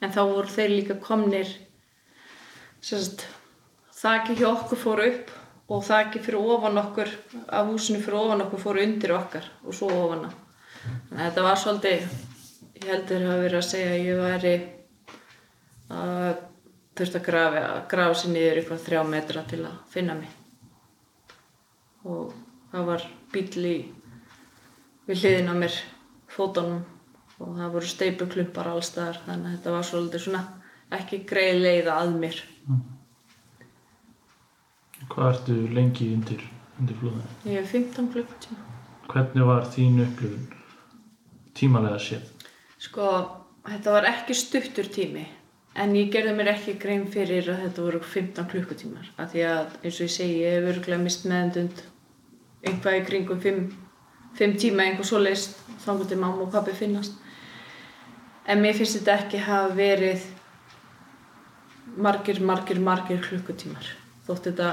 En 0.03 0.13
þá 0.13 0.23
voru 0.27 0.51
þeir 0.51 0.75
líka 0.75 0.99
komnir 1.01 1.49
sérst 2.83 3.25
þakki 4.03 4.41
hjá 4.41 4.49
okkur 4.51 4.81
fór 4.83 5.05
upp 5.07 5.31
og 5.73 5.85
þakki 5.87 6.21
fyrir 6.25 6.53
ofan 6.57 6.81
okkur 6.83 7.11
af 7.47 7.69
húsinu 7.71 8.03
fyrir 8.03 8.19
ofan 8.19 8.45
okkur 8.47 8.63
fór 8.65 8.81
undir 8.83 9.15
okkar 9.17 9.47
og 9.63 9.77
svo 9.77 9.89
ofan 9.95 10.27
á 10.27 10.31
þannig 10.83 11.21
að 11.21 11.27
þetta 11.29 11.47
var 11.47 11.61
svolítið 11.63 12.07
ég 12.83 12.89
heldur 12.91 13.27
að 13.31 13.43
vera 13.45 13.61
að 13.63 13.69
segja 13.69 13.93
að 13.93 14.07
ég 14.09 14.23
væri 14.23 14.55
að 15.93 16.43
þurfti 16.99 17.21
að 17.21 17.27
grafa, 17.89 18.15
sér 18.19 18.35
niður 18.35 18.61
eitthvað 18.61 18.87
þrjá 18.89 19.03
metra 19.15 19.45
til 19.49 19.63
að 19.69 19.77
finna 19.95 20.19
mig 20.19 20.42
og 22.09 22.33
það 22.73 22.89
var 22.89 23.05
bíl 23.33 23.67
í 23.67 23.77
við 25.09 25.23
hliðin 25.23 25.53
á 25.53 25.55
mér 25.59 25.77
fótunum. 26.33 26.83
Og 27.43 27.57
það 27.59 27.73
voru 27.75 27.89
steipuklumpar 27.91 28.69
allstaðar 28.71 29.19
þannig 29.25 29.49
að 29.49 29.55
þetta 29.57 29.75
var 29.75 29.87
svolítið 29.89 30.25
svona 30.25 30.43
ekki 30.95 31.23
greið 31.27 31.61
leiða 31.65 31.99
að 31.99 32.13
mér. 32.23 32.41
Hvað 35.11 35.29
ertu 35.33 35.57
lengi 35.75 36.13
undir, 36.15 36.45
undir 36.79 36.99
flóðinu? 37.01 37.31
ég 37.49 37.59
hef 37.59 37.73
15 37.75 38.11
klukkutíma. 38.15 38.67
Hvernig 39.11 39.49
var 39.49 39.67
þín 39.75 40.05
upplifun? 40.05 40.45
Tímalega 41.59 41.99
séð? 42.01 42.29
Sko, 42.81 43.09
þetta 43.67 43.97
var 43.97 44.07
ekki 44.13 44.37
stuttur 44.39 44.89
tími 44.93 45.27
en 45.83 45.95
ég 45.97 46.13
gerði 46.13 46.37
mér 46.37 46.53
ekki 46.53 46.77
grein 46.81 47.09
fyrir 47.11 47.49
að 47.51 47.65
þetta 47.67 47.87
voru 47.87 48.01
15 48.05 48.49
klukkutímar 48.53 49.11
af 49.17 49.33
því 49.33 49.45
að 49.49 49.77
eins 49.83 49.99
og 49.99 50.07
ég 50.07 50.15
segi, 50.15 50.41
ég 50.45 50.59
hef 50.59 50.71
örgulega 50.77 51.03
mist 51.03 51.27
meðendund 51.29 51.83
einhvað 52.67 52.99
í 53.01 53.05
kringum 53.09 53.41
5, 53.43 53.65
5 54.39 54.61
tíma 54.63 54.87
einhver 54.87 55.07
svo 55.07 55.21
leist 55.23 55.59
þangur 55.85 56.09
til 56.09 56.21
mamma 56.21 56.47
og 56.47 56.53
pappi 56.55 56.75
finnast. 56.77 57.19
En 58.47 58.63
mér 58.63 58.77
finnst 58.79 58.99
þetta 58.99 59.19
ekki 59.21 59.43
hafa 59.43 59.75
verið 59.79 60.25
margir, 61.97 62.41
margir, 62.41 62.81
margir 62.81 63.21
klukkutímar 63.23 63.87
þótt 64.27 64.49
þetta 64.51 64.71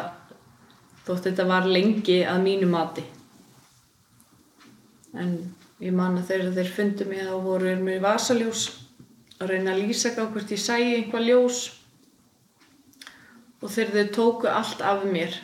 þótt 1.07 1.31
þetta 1.31 1.47
var 1.49 1.65
lengi 1.65 2.19
að 2.27 2.43
mínu 2.45 2.69
mati. 2.69 3.03
En 5.17 5.33
ég 5.81 5.95
man 5.95 6.19
að 6.19 6.29
þegar 6.29 6.55
þeir 6.59 6.71
fundu 6.75 7.09
mig 7.09 7.25
þá 7.25 7.35
voru 7.41 7.71
þeir 7.71 7.83
með 7.87 8.03
vasaljós 8.05 8.65
að 9.39 9.53
reyna 9.53 9.73
að 9.73 9.83
lýsa 9.85 10.13
á 10.13 10.23
hvort 10.29 10.53
ég 10.53 10.61
sæi 10.61 10.95
einhvað 10.99 11.29
ljós. 11.29 11.61
Og 13.59 13.71
þegar 13.73 13.95
þeir 13.95 14.11
tóku 14.15 14.51
allt 14.51 14.83
af 14.85 15.05
mér 15.09 15.39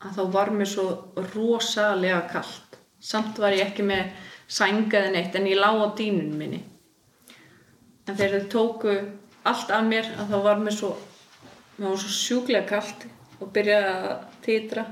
að 0.00 0.16
þá 0.16 0.22
var 0.34 0.50
mér 0.56 0.68
svo 0.70 0.86
rosalega 1.34 2.24
kallt 2.32 2.70
samt 3.00 3.38
var 3.40 3.56
ég 3.56 3.70
ekki 3.70 3.84
með 3.86 4.10
sængaði 4.50 5.14
neitt 5.14 5.36
en 5.38 5.48
ég 5.48 5.58
lá 5.58 5.70
á 5.72 5.88
dýnun 5.96 6.36
minni. 6.36 6.60
En 8.06 8.16
þegar 8.16 8.34
þeir 8.36 8.48
tóku 8.52 8.96
allt 9.48 9.70
af 9.72 9.86
mér 9.86 10.10
að 10.18 10.34
þá 10.34 10.38
var 10.44 10.60
mér 10.60 10.76
svo 10.76 10.90
mér 11.78 11.86
var 11.88 12.02
svo 12.02 12.12
sjúklega 12.16 12.68
kallt 12.68 13.06
og 13.40 13.52
byrjaði 13.54 13.94
að 13.94 14.26
titra. 14.44 14.84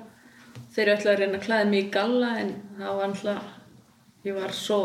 Þeir 0.73 0.93
ætlaði 0.95 1.13
að 1.15 1.21
reyna 1.21 1.39
að 1.39 1.45
klæða 1.45 1.69
mig 1.69 1.85
í 1.85 1.91
galla 1.93 2.31
en 2.41 2.55
það 2.79 2.99
var 2.99 3.09
alltaf 3.11 3.55
ég 4.29 4.39
var 4.39 4.57
svo 4.57 4.81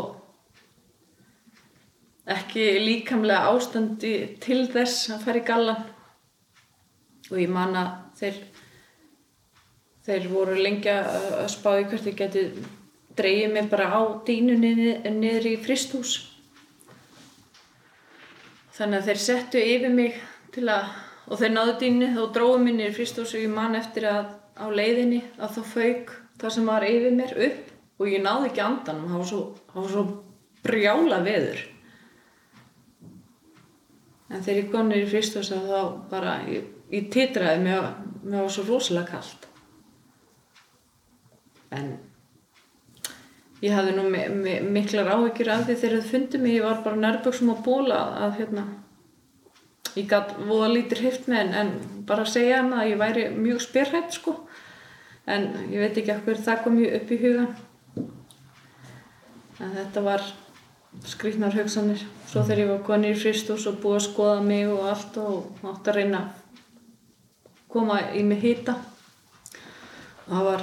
ekki 2.34 2.66
líkamlega 2.80 3.52
ástandi 3.52 4.14
til 4.40 4.64
þess 4.72 5.10
að 5.14 5.24
fara 5.24 5.40
í 5.40 5.48
gallan. 5.48 5.82
Og 7.30 7.40
ég 7.40 7.48
man 7.52 7.76
að 7.78 7.90
þeir 8.20 8.40
þeir 10.04 10.28
voru 10.32 10.56
lengi 10.58 10.92
að 10.92 11.48
spá 11.52 11.70
í 11.80 11.86
hvert 11.88 12.10
ég 12.10 12.18
geti 12.18 12.44
dreigið 13.16 13.52
mig 13.54 13.70
bara 13.72 13.90
á 13.94 14.00
dýnunni 14.26 14.74
niður 15.14 15.50
í 15.52 15.56
fristús 15.62 16.16
þannig 18.74 19.00
að 19.00 19.10
þeir 19.10 19.22
settu 19.22 19.62
yfir 19.62 19.94
mig 19.94 20.18
til 20.54 20.66
að 20.68 20.90
og 21.24 21.40
þeir 21.40 21.54
náðu 21.54 21.76
dýnunni 21.80 22.20
og 22.20 22.32
dróðu 22.34 22.64
mig 22.64 22.76
niður 22.76 22.92
í 22.92 22.96
fristús 22.98 23.32
og 23.32 23.44
ég 23.44 23.52
man 23.52 23.78
eftir 23.78 24.08
að 24.10 24.34
á 24.60 24.66
leiðinni 24.70 25.22
að 25.38 25.56
það 25.56 25.70
fauk 25.72 26.12
það 26.40 26.54
sem 26.56 26.68
var 26.68 26.86
yfir 26.86 27.16
mér 27.16 27.32
upp 27.46 27.70
og 28.00 28.10
ég 28.10 28.22
náði 28.22 28.50
ekki 28.50 28.64
andanum, 28.64 29.08
það 29.10 29.22
var 29.22 29.30
svo, 29.30 29.40
það 29.70 29.80
var 29.80 29.92
svo 29.94 30.04
brjála 30.64 31.20
veður. 31.24 31.62
En 34.34 34.42
þegar 34.42 34.60
ég 34.60 34.70
kom 34.72 34.90
niður 34.90 35.04
í 35.04 35.10
fristósa 35.12 35.60
þá 35.62 35.80
bara, 36.10 36.38
ég, 36.50 36.70
ég 36.90 37.10
titraði, 37.14 37.62
mér, 37.62 37.90
mér 38.24 38.46
var 38.46 38.54
svo 38.54 38.66
rosalega 38.66 39.14
kallt. 39.14 39.43
En 41.74 41.90
ég 43.64 43.74
hafði 43.74 43.94
nú 43.96 44.06
mi 44.12 44.22
mi 44.30 44.54
miklar 44.76 45.10
áhyggjur 45.14 45.50
af 45.54 45.66
því 45.66 45.76
þegar 45.80 46.00
þau 46.00 46.10
fundið 46.12 46.44
mig, 46.44 46.56
ég 46.58 46.66
var 46.66 46.82
bara 46.84 47.00
nærböksum 47.02 47.52
á 47.54 47.56
bóla 47.64 48.00
að 48.26 48.38
hérna, 48.40 48.64
ég 49.94 50.08
gætt 50.10 50.36
voða 50.48 50.70
lítir 50.74 51.02
hreift 51.02 51.28
með 51.30 51.40
en, 51.40 51.54
en 51.60 52.04
bara 52.08 52.26
að 52.26 52.34
segja 52.34 52.60
hann 52.60 52.72
að 52.76 52.90
ég 52.92 53.02
væri 53.02 53.26
mjög 53.34 53.62
spyrhætt 53.64 54.18
sko. 54.18 54.38
En 55.24 55.50
ég 55.72 55.80
veit 55.80 55.96
ekki 55.96 56.12
af 56.12 56.24
hverju 56.26 56.44
það 56.44 56.64
kom 56.64 56.74
mjög 56.76 56.96
upp 56.98 57.12
í 57.14 57.20
hugan 57.22 57.52
en 59.64 59.70
þetta 59.78 60.00
var 60.04 60.24
skrýtnar 61.08 61.54
hugsanir. 61.56 62.02
Svo 62.28 62.42
þegar 62.42 62.60
ég 62.60 62.72
var 62.74 62.82
konið 62.86 63.14
í 63.14 63.20
fristús 63.22 63.64
og 63.70 63.78
búið 63.82 64.00
að 64.00 64.08
skoða 64.08 64.40
mig 64.44 64.66
og 64.68 64.88
allt 64.90 65.16
og 65.22 65.70
átt 65.70 65.88
að 65.88 65.96
reyna 66.00 66.20
að 66.20 66.42
koma 67.74 67.96
í 68.14 68.22
mig 68.26 68.42
hýta 68.44 68.76
það 70.28 70.44
var 70.48 70.62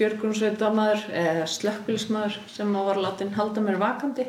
björgunsveitamaður 0.00 1.08
eða 1.22 1.48
slökkvilsmaður 1.50 2.38
sem 2.50 2.72
var 2.74 3.00
látin 3.00 3.34
halda 3.36 3.64
mér 3.64 3.80
vakandi. 3.80 4.26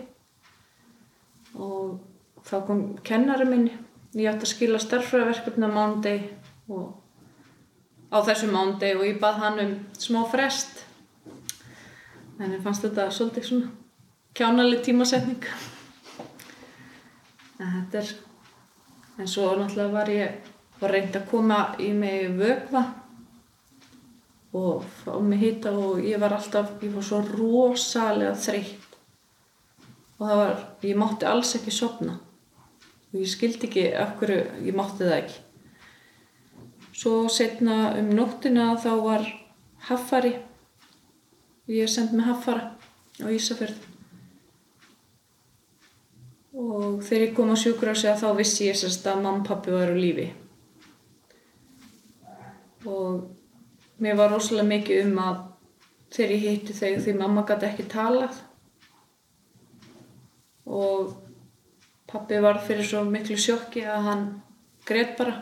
Og 1.53 1.99
þá 2.47 2.55
kom 2.67 2.83
kennari 3.05 3.47
minn 3.47 3.69
ég 4.13 4.29
ætti 4.29 4.45
að 4.45 4.51
skila 4.51 4.81
starffræðverkefni 4.81 5.69
á 5.69 5.71
mándegi 5.73 6.29
og 6.73 6.91
á 8.13 8.17
þessu 8.25 8.49
mándegi 8.51 8.97
og 8.99 9.07
ég 9.07 9.21
bað 9.21 9.39
hann 9.41 9.61
um 9.63 9.77
smá 9.97 10.21
frest. 10.29 10.83
En 12.39 12.51
ég 12.51 12.61
fannst 12.65 12.85
þetta 12.85 13.09
svolítið 13.13 13.49
svona 13.49 13.71
kjánalig 14.37 14.83
tímasetning. 14.85 15.47
En 17.61 17.73
þetta 17.77 18.01
er 18.01 18.13
en 19.17 19.29
svo 19.29 19.53
náttúrulega 19.57 19.93
var 19.93 20.09
ég 20.09 20.51
var 20.81 20.93
reynd 20.93 21.15
að 21.15 21.29
koma 21.29 21.59
í 21.79 21.91
mig 21.95 22.31
vögva 22.37 22.83
og 24.53 24.83
fá 25.01 25.17
mig 25.19 25.41
hýta 25.41 25.71
og 25.73 26.03
ég 26.05 26.21
var 26.21 26.35
alltaf 26.35 26.75
ég 26.83 26.93
var 26.93 27.05
svo 27.05 27.21
rosalega 27.25 28.35
þreytt. 28.37 28.89
Og 30.19 30.27
það 30.29 30.41
var 30.41 30.59
ég 30.85 30.99
mátti 31.01 31.25
alls 31.25 31.55
ekki 31.57 31.73
sopna 31.73 32.19
og 33.13 33.19
ég 33.21 33.29
skildi 33.29 33.67
ekki 33.69 33.87
af 33.97 34.15
hverju 34.19 34.67
ég 34.67 34.77
mátti 34.77 35.05
það 35.05 35.17
ekki. 35.17 35.39
Svo 36.93 37.27
setna 37.33 37.95
um 37.97 38.13
nóttina 38.13 38.73
þá 38.77 38.91
var 39.01 39.25
haffari 39.89 40.35
ég 41.67 41.89
sendi 41.89 42.17
mig 42.17 42.29
haffara 42.29 42.75
á 43.23 43.27
Ísafjörð. 43.29 43.89
Og 46.53 47.01
þegar 47.01 47.23
ég 47.25 47.35
kom 47.35 47.49
á 47.49 47.57
sjúkrarsi 47.57 48.13
þá 48.21 48.27
vissi 48.37 48.67
ég 48.67 48.77
sérst 48.77 49.07
að 49.09 49.23
mamma 49.23 49.41
og 49.41 49.47
pappi 49.47 49.73
var 49.73 49.89
á 49.89 49.97
lífi. 49.97 50.27
Og 52.85 53.23
mér 54.01 54.17
var 54.17 54.31
rosalega 54.33 54.69
mikið 54.69 55.05
um 55.07 55.19
að 55.21 55.41
þegar 56.13 56.33
ég 56.33 56.43
hitti 56.47 56.75
þau 56.77 57.03
því 57.03 57.13
mamma 57.17 57.43
gæti 57.49 57.69
ekki 57.69 57.85
talað. 57.91 58.39
Og 60.69 61.13
pappi 62.09 62.39
var 62.41 62.61
fyrir 62.65 62.87
svo 62.87 63.03
miklu 63.07 63.37
sjokki 63.37 63.85
að 63.85 64.07
hann 64.07 64.25
greitt 64.87 65.15
bara. 65.19 65.39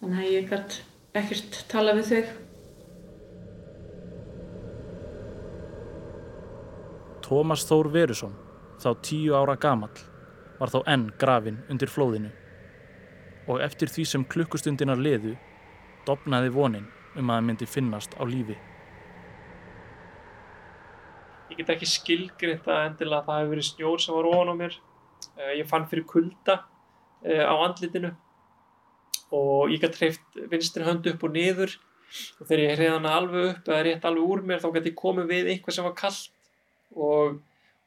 Þannig 0.00 0.20
að 0.20 0.34
ég 0.34 0.52
gæti 0.52 0.84
ekkert 1.18 1.62
tala 1.70 1.96
við 1.98 2.12
þau. 2.12 2.36
Tómas 7.28 7.66
Þór 7.68 7.90
Verusson, 7.92 8.36
þá 8.80 8.90
tíu 9.04 9.34
ára 9.36 9.58
gamall, 9.60 9.98
var 10.56 10.70
þá 10.72 10.78
enn 10.88 11.10
grafin 11.20 11.58
undir 11.68 11.90
flóðinu. 11.92 12.30
Og 13.48 13.60
eftir 13.64 13.90
því 13.92 14.06
sem 14.08 14.24
klukkustundinar 14.24 15.00
leðu 15.00 15.34
dopnaði 16.08 16.54
vonin 16.54 16.86
um 17.16 17.30
að 17.30 17.38
það 17.38 17.46
myndi 17.48 17.68
finnast 17.70 18.16
á 18.18 18.22
lífi. 18.28 18.58
Ég 21.48 21.60
get 21.62 21.72
ekki 21.72 21.88
skilgrind 21.88 22.68
að 22.68 22.84
endilega 22.90 23.22
að 23.22 23.28
það 23.28 23.40
hefur 23.40 23.52
verið 23.54 23.68
snjór 23.70 24.04
sem 24.04 24.16
var 24.18 24.30
ofan 24.30 24.52
á 24.52 24.54
mér. 24.58 24.78
Eh, 25.38 25.52
ég 25.58 25.68
fann 25.70 25.88
fyrir 25.88 26.06
kulda 26.08 26.60
eh, 27.24 27.44
á 27.44 27.54
andlitinu 27.56 28.12
og 29.34 29.72
ég 29.72 29.82
gæti 29.82 30.02
hreift 30.02 30.40
vinstri 30.50 30.86
höndu 30.86 31.12
upp 31.12 31.24
og 31.26 31.34
niður 31.34 31.74
og 32.40 32.48
þegar 32.48 32.62
ég 32.62 32.74
hreyði 32.76 32.92
hana 32.94 33.14
alveg 33.18 33.48
upp 33.52 33.68
eða 33.68 33.84
rétt 33.86 34.06
alveg 34.08 34.32
úr 34.32 34.44
mér 34.48 34.62
þá 34.62 34.68
gæti 34.76 34.92
ég 34.92 34.98
komið 34.98 35.32
við 35.32 35.50
eitthvað 35.52 35.76
sem 35.76 35.88
var 35.88 35.96
kallt 35.98 36.30
og, 36.96 37.40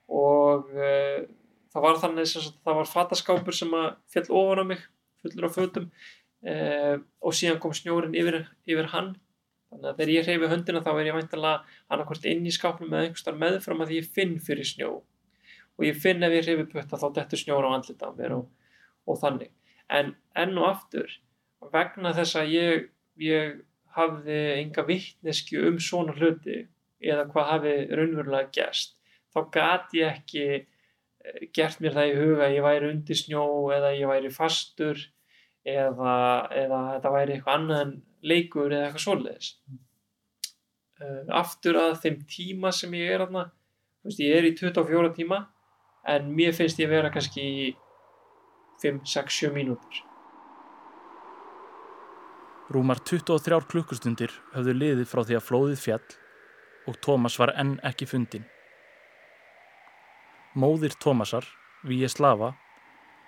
og 0.05 0.69
uh, 0.75 1.23
það 1.73 1.85
var 1.87 2.01
þannig 2.03 2.29
sem 2.29 2.49
það 2.61 2.79
var 2.81 2.91
fataskápur 2.91 3.57
sem 3.57 3.73
að 3.77 3.87
fjall 4.13 4.27
ofan 4.43 4.61
á 4.61 4.65
mig 4.73 4.83
fullur 5.23 5.49
af 5.49 5.57
fötum 5.57 5.89
uh, 6.47 6.95
og 7.21 7.35
síðan 7.37 7.59
kom 7.63 7.75
snjórin 7.75 8.17
yfir, 8.17 8.43
yfir 8.69 8.91
hann. 8.95 9.13
Þannig 9.71 9.87
að 9.87 10.01
þegar 10.01 10.13
ég 10.13 10.27
hreyfi 10.27 10.51
höndina 10.51 10.83
þá 10.83 10.91
er 10.93 11.07
ég 11.07 11.17
væntanlega 11.17 11.77
annarkvort 11.93 12.27
inn 12.27 12.47
í 12.47 12.51
skápnum 12.51 12.91
eða 12.91 13.07
einhvers 13.07 13.25
þar 13.27 13.39
meðfram 13.39 13.83
að 13.85 13.95
ég 13.95 14.09
finn 14.17 14.37
fyrir 14.43 14.67
snjó. 14.67 14.91
Og 15.79 15.87
ég 15.87 15.97
finn 15.97 16.27
ef 16.27 16.35
ég 16.35 16.47
hreyfi 16.47 16.67
putta 16.73 16.99
þá 16.99 17.07
dettur 17.15 17.39
snjóra 17.39 17.71
á 17.71 17.75
andlita 17.77 18.11
á 18.11 18.17
mér 18.17 18.35
og, 18.35 18.49
og 19.07 19.21
þannig. 19.21 19.53
En 19.87 20.15
enn 20.39 20.59
og 20.59 20.67
aftur 20.67 21.13
vegna 21.71 22.11
þess 22.17 22.39
að 22.41 22.53
ég, 22.55 22.89
ég 23.21 23.61
hafði 23.95 24.39
enga 24.57 24.85
vittneski 24.87 25.59
um 25.67 25.79
svona 25.83 26.15
hluti 26.17 26.65
eða 27.01 27.27
hvað 27.31 27.49
hafi 27.49 27.75
raunverulega 27.91 28.51
gerst 28.55 28.97
þá 29.33 29.39
gat 29.53 29.95
ég 29.97 30.19
ekki 30.19 30.45
eh, 30.59 31.47
gert 31.55 31.81
mér 31.83 31.97
það 31.97 32.11
í 32.11 32.19
huga 32.19 32.45
að 32.47 32.55
ég 32.57 32.67
væri 32.67 32.91
undir 32.91 33.19
snjó 33.19 33.45
eða 33.75 33.93
ég 33.97 34.11
væri 34.11 34.31
fastur 34.33 35.01
eða, 35.67 36.15
eða 36.63 36.81
þetta 36.95 37.13
væri 37.15 37.35
eitthvað 37.35 37.57
annað 37.59 37.81
en 37.85 37.95
leikur 38.31 38.69
eða 38.71 38.89
eitthvað 38.89 39.05
svoleiðis 39.05 39.49
uh, 41.01 41.23
aftur 41.41 41.81
að 41.81 41.97
þeim 42.05 42.21
tíma 42.35 42.73
sem 42.75 42.93
ég 42.97 43.15
er 43.15 43.25
aðna 43.25 43.47
ég 44.17 44.37
er 44.37 44.49
í 44.49 44.55
24 44.57 45.13
tíma 45.17 45.43
en 46.09 46.31
mér 46.33 46.55
finnst 46.57 46.79
ég 46.81 46.89
vera 46.89 47.11
kannski 47.13 47.43
í 47.45 47.67
5, 48.81 49.03
6, 49.05 49.43
7 49.45 49.53
mínútur 49.53 50.01
Rúmar 52.71 53.01
23 53.03 53.65
klukkustundir 53.67 54.31
höfðu 54.53 54.73
liðið 54.77 55.07
frá 55.11 55.25
því 55.27 55.35
að 55.37 55.47
flóðið 55.49 55.79
fjall 55.83 56.11
og 56.87 56.97
Tómas 57.03 57.35
var 57.39 57.51
enn 57.59 57.73
ekki 57.83 58.07
fundin. 58.07 58.45
Móðir 60.55 60.95
Tómasar, 61.03 61.43
Víeslava, 61.83 62.53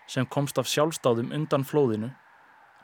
sem 0.07 0.27
komst 0.27 0.59
af 0.59 0.69
sjálfstáðum 0.71 1.31
undan 1.35 1.65
flóðinu, 1.67 2.13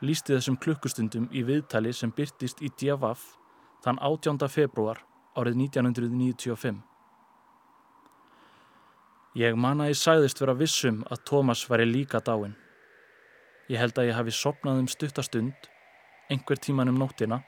lísti 0.06 0.36
þessum 0.36 0.58
klukkustundum 0.64 1.28
í 1.36 1.44
viðtali 1.48 1.92
sem 1.96 2.12
byrtist 2.16 2.62
í 2.64 2.72
Djavaf 2.80 3.26
þann 3.84 4.00
18. 4.00 4.48
februar 4.52 5.02
árið 5.36 5.60
1995. 5.66 6.80
Ég 9.40 9.56
man 9.56 9.84
að 9.84 9.92
ég 9.92 10.00
sæðist 10.00 10.40
vera 10.42 10.56
vissum 10.58 11.04
að 11.12 11.24
Tómas 11.30 11.66
væri 11.70 11.86
líka 11.88 12.22
dáin. 12.24 12.56
Ég 13.70 13.78
held 13.78 14.00
að 14.00 14.10
ég 14.10 14.18
hafi 14.18 14.34
sopnað 14.34 14.82
um 14.82 14.88
stuttastund 14.90 15.70
einhver 16.30 16.58
tíman 16.58 16.90
um 16.90 16.98
nóttina, 16.98 17.42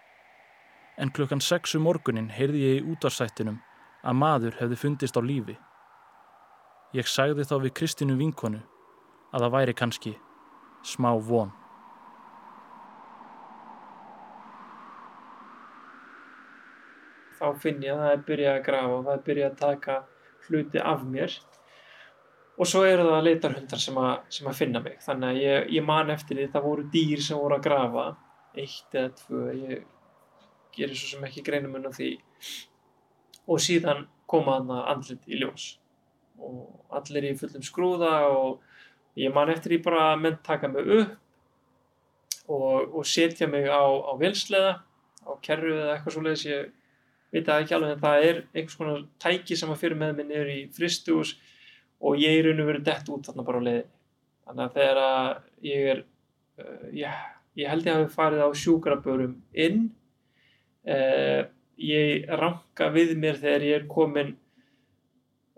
en 0.97 1.11
klukkan 1.11 1.41
sexu 1.41 1.79
um 1.79 1.85
morgunin 1.85 2.29
heyrði 2.33 2.61
ég 2.65 2.81
í 2.81 2.93
útarsættinum 2.93 3.59
að 4.03 4.17
maður 4.17 4.57
hefði 4.59 4.79
fundist 4.83 5.17
á 5.17 5.21
lífi. 5.21 5.55
Ég 6.93 7.07
sagði 7.07 7.45
þá 7.47 7.55
við 7.63 7.75
Kristínu 7.79 8.17
vinkonu 8.19 8.61
að 9.31 9.45
það 9.45 9.53
væri 9.55 9.77
kannski 9.77 10.13
smá 10.83 11.13
von. 11.15 11.53
Þá 17.41 17.47
finn 17.57 17.79
ég 17.81 17.95
að 17.95 18.03
það 18.03 18.11
er 18.15 18.25
byrjað 18.27 18.55
að 18.55 18.65
grafa 18.67 18.97
og 18.97 19.05
það 19.07 19.15
er 19.15 19.23
byrjað 19.27 19.47
að 19.51 19.61
taka 19.61 19.95
hluti 20.47 20.81
af 20.91 21.05
mér. 21.09 21.37
Og 22.61 22.69
svo 22.69 22.81
eru 22.85 23.07
það 23.07 23.23
leitarhundar 23.25 23.81
sem 23.81 23.97
að, 23.97 24.11
sem 24.35 24.49
að 24.51 24.59
finna 24.59 24.81
mig. 24.85 24.99
Þannig 25.01 25.31
að 25.31 25.39
ég, 25.41 25.71
ég 25.77 25.87
man 25.87 26.13
eftir 26.13 26.37
því 26.37 26.49
það 26.53 26.67
voru 26.67 26.85
dýr 26.93 27.23
sem 27.25 27.39
voru 27.41 27.57
að 27.57 27.63
grafa. 27.65 28.03
Eitt 28.61 28.97
eða 28.99 29.13
tvö 29.23 29.45
ég 29.57 29.87
gerir 30.75 30.99
svo 30.99 31.15
sem 31.15 31.25
ekki 31.25 31.45
greinum 31.47 31.79
unna 31.79 31.89
því. 31.95 32.11
Og 33.49 33.63
síðan 33.63 34.05
koma 34.29 34.59
hann 34.59 34.69
að 34.75 34.91
andlit 34.93 35.25
í 35.25 35.41
ljós. 35.41 35.65
Og 36.41 36.93
allir 36.99 37.31
í 37.31 37.33
fullum 37.39 37.65
skrúða 37.65 38.13
og 38.29 38.61
ég 39.19 39.33
man 39.33 39.49
eftir 39.49 39.73
því 39.73 39.81
bara 39.89 40.05
að 40.11 40.23
menn 40.27 40.37
taka 40.45 40.69
mig 40.69 40.93
upp 40.99 41.17
og, 42.51 42.93
og 42.93 43.03
setja 43.07 43.49
mig 43.49 43.65
á, 43.65 43.81
á 43.81 44.13
vilsleða 44.19 44.77
á 45.25 45.31
kerru 45.45 45.73
eða 45.77 45.95
eitthvað 45.95 46.15
svo 46.15 46.23
leiðis 46.25 46.45
ég 46.49 46.69
veit 47.31 47.47
það 47.47 47.63
ekki 47.63 47.75
alveg 47.77 47.95
en 47.95 48.03
það 48.03 48.27
er 48.27 48.41
einhvers 48.51 48.77
konar 48.79 49.03
tæki 49.23 49.57
sem 49.57 49.71
að 49.71 49.81
fyrir 49.85 49.99
með 49.99 50.17
mig 50.17 50.29
niður 50.29 50.51
í 50.51 50.59
fristús 50.75 51.35
og 52.01 52.19
ég 52.19 52.39
er 52.39 52.49
raun 52.49 52.63
og 52.63 52.71
verið 52.71 52.87
dett 52.89 53.11
út 53.13 53.27
þarna 53.27 53.45
bara 53.47 53.61
á 53.61 53.67
leiðinni. 53.67 53.97
Þannig 54.41 54.63
að 54.65 54.77
þegar 54.77 54.99
að 55.05 55.31
ég 55.69 55.89
er 55.93 55.99
uh, 56.01 56.85
yeah, 56.91 57.19
ég 57.59 57.71
held 57.71 57.87
ég 57.87 57.97
hafi 57.97 58.13
farið 58.15 58.43
á 58.43 58.49
sjúkrabörum 58.63 59.35
inn 59.65 59.83
uh, 60.89 61.41
ég 61.81 62.31
ranka 62.41 62.89
við 62.93 63.13
mér 63.21 63.39
þegar 63.41 63.67
ég 63.67 63.79
er 63.79 63.87
komin 63.91 64.33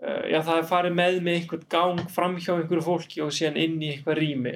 uh, 0.04 0.22
já 0.30 0.38
það 0.44 0.60
er 0.60 0.68
farið 0.68 0.98
með 1.00 1.18
mig 1.26 1.40
einhvern 1.40 1.66
gang 1.74 2.04
fram 2.12 2.36
hjá 2.38 2.52
einhverju 2.58 2.86
fólki 2.86 3.24
og 3.24 3.34
síðan 3.34 3.58
inn 3.64 3.80
í 3.82 3.94
eitthvað 3.94 4.20
rými. 4.20 4.54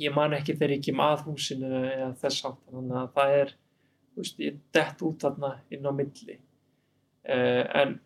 Ég 0.00 0.14
man 0.16 0.36
ekki 0.36 0.54
þegar 0.56 0.76
ég 0.76 0.84
kem 0.86 1.02
að 1.04 1.26
húsinu 1.26 1.72
eða 1.80 2.12
þess 2.20 2.46
átt 2.48 2.62
þannig 2.70 3.00
að 3.02 3.10
það 3.18 3.34
er 3.40 3.56
veist, 4.22 4.38
ég 4.42 4.60
dett 4.74 5.02
út 5.06 5.20
þarna 5.24 5.56
inn 5.72 5.88
á 5.88 5.92
milli. 5.94 6.38
Uh, 7.24 7.64
en 7.76 7.98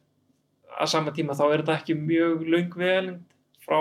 að 0.74 0.90
sama 0.90 1.14
tíma 1.14 1.36
þá 1.38 1.44
er 1.48 1.62
þetta 1.62 1.78
ekki 1.78 1.96
mjög 1.98 2.46
laung 2.50 2.76
vegalend 2.78 3.34
frá, 3.64 3.78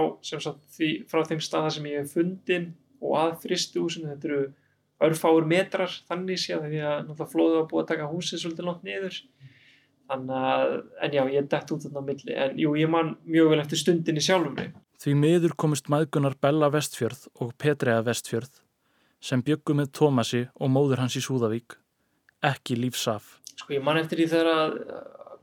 frá 1.09 1.23
þeim 1.27 1.41
staða 1.43 1.71
sem 1.73 1.87
ég 1.89 2.03
hef 2.03 2.13
fundin 2.15 2.71
og 3.03 3.15
að 3.19 3.33
fristihúsinu, 3.43 4.13
þetta 4.13 4.29
eru 4.29 4.43
örfáur 5.03 5.47
metrar 5.49 5.91
þannig 6.07 6.39
séð 6.39 6.69
því 6.69 6.81
að 6.83 6.99
náttúrulega 7.07 7.31
flóðu 7.33 7.57
var 7.57 7.67
búið 7.71 7.83
að 7.83 7.89
taka 7.91 8.09
húsið 8.11 8.43
svolítið 8.43 8.69
langt 8.69 8.87
niður. 8.87 9.19
Þannig 10.11 10.47
að, 10.53 10.73
en 11.05 11.15
já, 11.15 11.21
ég 11.33 11.45
dætt 11.51 11.73
út 11.73 11.85
þarna 11.85 12.03
á 12.03 12.07
milli, 12.07 12.33
en 12.45 12.57
jú, 12.59 12.73
ég 12.77 12.91
man 12.91 13.13
mjög 13.23 13.53
vel 13.53 13.61
eftir 13.63 13.79
stundinni 13.79 14.23
sjálfum 14.23 14.55
mig. 14.59 14.73
Því 15.03 15.15
miður 15.19 15.55
komist 15.59 15.89
maðgunar 15.91 16.35
Bella 16.39 16.69
Vestfjörð 16.71 17.25
og 17.43 17.55
Petrea 17.59 18.03
Vestfjörð 18.05 18.61
sem 19.23 19.43
byggu 19.43 19.75
með 19.79 19.93
Tómasi 19.97 20.45
og 20.59 20.71
móður 20.71 21.03
hans 21.03 21.15
í 21.19 21.23
Súðavík 21.23 21.77
ekki 22.49 22.77
lífsaf. 22.79 23.37
Sko 23.53 23.75
ég 23.75 23.83
man 23.85 23.99
eftir 24.01 24.21
því 24.21 24.29
þegar 24.33 24.51
að 24.53 24.77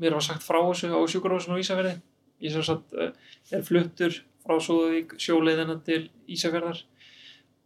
mér 0.00 0.16
var 0.16 0.26
sagt 0.26 0.44
frá 0.44 0.60
þessu 0.62 0.92
á 0.92 1.00
sjúkurhúsinu 1.12 1.56
og 1.56 1.62
Ísafjörði 1.62 1.96
ég 2.40 2.54
sem 2.54 2.64
sagt 2.64 2.94
er 2.96 3.64
fluttur 3.66 4.14
frá 4.44 4.56
Súðavík 4.62 5.16
sjóleiðina 5.20 5.76
til 5.84 6.02
Ísafjörðar 6.30 6.84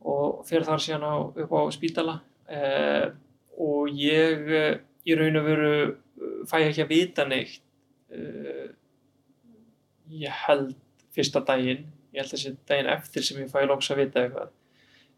og 0.04 0.42
fer 0.48 0.66
þar 0.66 0.82
síðan 0.82 1.06
á, 1.06 1.14
upp 1.44 1.52
á 1.54 1.62
spítala. 1.72 2.18
Eh, 2.44 3.06
og 3.56 3.92
ég 3.94 4.50
í 5.04 5.16
raun 5.16 5.38
og 5.40 5.46
veru 5.46 5.74
fæ 6.48 6.58
ekki 6.64 6.84
að 6.84 6.90
vita 6.90 7.26
neitt 7.28 7.60
eh, 8.12 8.72
ég 10.14 10.42
held 10.44 10.74
fyrsta 11.14 11.42
daginn 11.46 11.86
ég 12.14 12.22
held 12.22 12.34
þessi 12.34 12.54
daginn 12.68 12.90
eftir 12.92 13.26
sem 13.26 13.40
ég 13.42 13.50
fæ 13.52 13.64
lóks 13.68 13.90
að 13.92 14.04
vita 14.04 14.24
eitthvað 14.24 14.52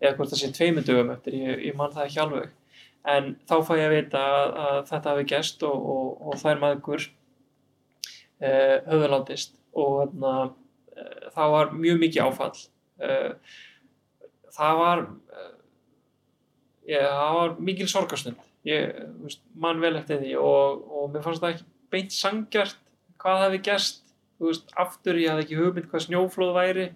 eða 0.00 0.14
hvort 0.18 0.32
það 0.32 0.40
sé 0.42 0.52
tveimundugum 0.52 1.12
eftir, 1.14 1.38
ég, 1.40 1.60
ég 1.70 1.76
man 1.76 1.92
það 1.94 2.08
ekki 2.08 2.22
alveg 2.24 2.54
en 3.06 3.34
þá 3.46 3.56
fæ 3.66 3.74
ég 3.78 3.86
að 3.86 3.94
vita 3.94 4.22
að, 4.22 4.56
að 4.66 4.80
þetta 4.90 5.12
hafi 5.12 5.28
gæst 5.32 5.62
og, 5.68 5.86
og, 5.94 6.08
og 6.26 6.48
er 6.50 6.62
maður 6.62 6.80
eh, 8.40 8.76
höfðalátist 8.88 9.54
og 9.76 10.16
eh, 10.26 11.28
það 11.36 11.54
var 11.54 11.72
mjög 11.76 12.02
mikið 12.02 12.26
áfall. 12.26 12.52
Eh, 13.04 13.56
það 14.56 14.82
var 14.82 15.06
ég, 16.88 17.06
það 17.06 17.38
var 17.40 17.56
mikil 17.70 17.88
sorgastund 17.92 18.42
ég 18.66 18.98
man 19.54 19.80
vel 19.82 19.94
eftir 19.98 20.20
því 20.22 20.34
og, 20.42 20.82
og 20.90 21.10
mér 21.14 21.24
fannst 21.24 21.44
það 21.44 21.54
ekki 21.54 21.66
beint 21.92 22.14
sangjart 22.14 22.78
hvað 23.22 23.44
gerst. 23.70 24.02
Veist, 24.36 24.72
aftur 24.76 25.16
ég 25.16 25.30
hafði 25.32 25.46
ekki 25.46 25.56
hugmynd 25.56 25.86
hvað 25.88 26.02
snjóflóð 26.04 26.50
væri 26.58 26.88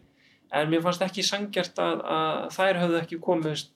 en 0.52 0.66
mér 0.68 0.82
fannst 0.84 1.04
ekki 1.06 1.22
sangjart 1.24 1.78
að, 1.80 2.02
að 2.04 2.40
þær 2.56 2.80
höfðu 2.82 2.98
ekki 2.98 3.18
komist 3.24 3.70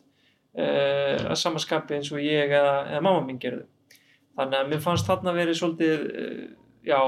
uh, 0.58 1.30
að 1.30 1.38
samaskapi 1.40 1.98
eins 1.98 2.10
og 2.14 2.22
ég 2.22 2.52
eða, 2.52 2.74
eða 2.90 3.02
mamma 3.04 3.24
mín 3.26 3.40
gerðu. 3.42 3.66
Þannig 4.34 4.60
að 4.60 4.70
mér 4.72 4.84
fannst 4.84 5.08
þarna 5.08 5.34
verið 5.36 5.58
svolítið 5.60 6.04
uh, 6.04 6.44
já, 6.86 6.98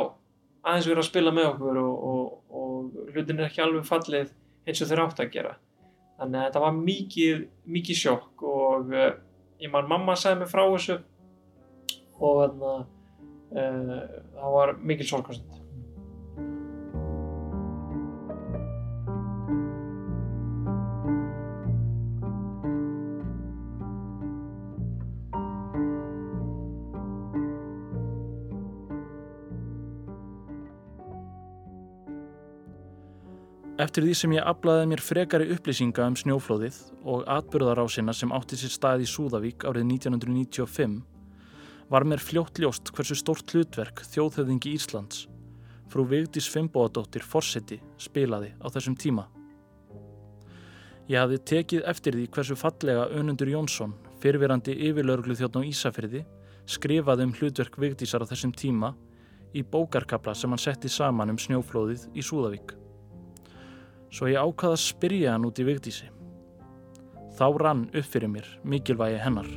aðeins 0.62 0.88
verið 0.90 1.02
að 1.02 1.08
spila 1.10 1.34
með 1.36 1.50
okkur 1.52 1.80
og, 1.82 2.08
og, 2.10 2.34
og 2.60 3.12
hlutin 3.14 3.40
er 3.40 3.48
ekki 3.48 3.64
alveg 3.64 3.88
fallið 3.88 4.34
eins 4.66 4.82
og 4.82 4.90
þeir 4.90 5.04
átt 5.06 5.22
að 5.24 5.32
gera. 5.36 5.54
Þannig 6.16 6.40
að 6.40 6.46
þetta 6.48 6.64
var 6.64 6.78
mikið, 6.80 7.46
mikið 7.76 8.02
sjokk 8.02 8.46
og 8.48 8.94
uh, 8.94 9.10
ég 9.62 9.72
man 9.72 9.90
mamma 9.90 10.16
segði 10.18 10.42
mig 10.44 10.52
frá 10.52 10.64
þessu 10.64 11.00
og 12.16 12.42
þannig 12.42 12.68
að 12.72 12.92
það 14.36 14.54
var 14.56 14.70
mikil 14.82 15.06
sorgastund 15.06 15.55
Eftir 33.76 34.06
því 34.06 34.12
sem 34.16 34.32
ég 34.32 34.46
aflaði 34.48 34.86
mér 34.88 35.02
frekari 35.04 35.46
upplýsinga 35.52 36.06
um 36.08 36.14
snjóflóðið 36.16 36.76
og 37.12 37.26
atbyrðarásina 37.28 38.14
sem 38.16 38.30
átti 38.32 38.56
sér 38.56 38.70
stað 38.72 39.02
í 39.04 39.08
Súðavík 39.10 39.66
árið 39.68 39.84
1995 39.90 40.94
var 41.92 42.06
mér 42.08 42.22
fljótt 42.24 42.56
ljóst 42.56 42.88
hversu 42.96 43.18
stórt 43.20 43.52
hlutverk 43.52 44.00
þjóðhöfðingi 44.14 44.72
Íslands, 44.78 45.26
frú 45.92 46.06
Vigdís 46.08 46.48
Fimboadóttir 46.48 47.20
Forseti, 47.20 47.76
spilaði 48.00 48.54
á 48.64 48.66
þessum 48.72 48.96
tíma. 48.96 49.26
Ég 51.12 51.20
hafði 51.20 51.42
tekið 51.52 51.84
eftir 51.92 52.16
því 52.16 52.26
hversu 52.32 52.56
fallega 52.56 53.04
Önundur 53.12 53.52
Jónsson, 53.52 53.92
fyrfirandi 54.24 54.72
yfirlaurglu 54.88 55.36
þjóttn 55.36 55.60
á 55.60 55.68
Ísafyrði, 55.68 56.24
skrifaði 56.64 57.28
um 57.28 57.36
hlutverk 57.36 57.76
Vigdísar 57.76 58.24
á 58.24 58.30
þessum 58.32 58.56
tíma 58.56 58.94
í 59.52 59.60
bókarkabla 59.60 60.32
sem 60.32 60.48
hann 60.48 60.64
setti 60.64 60.88
saman 60.88 61.36
um 61.36 61.44
snjóflóðið 61.44 62.08
í 62.16 62.24
Súðavík. 62.24 62.85
Svo 64.16 64.30
ég 64.32 64.38
ákvaða 64.40 64.78
að 64.78 64.80
spyrja 64.80 65.32
hann 65.34 65.44
út 65.44 65.58
í 65.60 65.64
Vigdísi. 65.68 66.06
Þá 67.36 67.46
rann 67.60 67.82
upp 67.92 68.06
fyrir 68.08 68.30
mér 68.32 68.46
mikilvægi 68.64 69.18
hennar. 69.20 69.48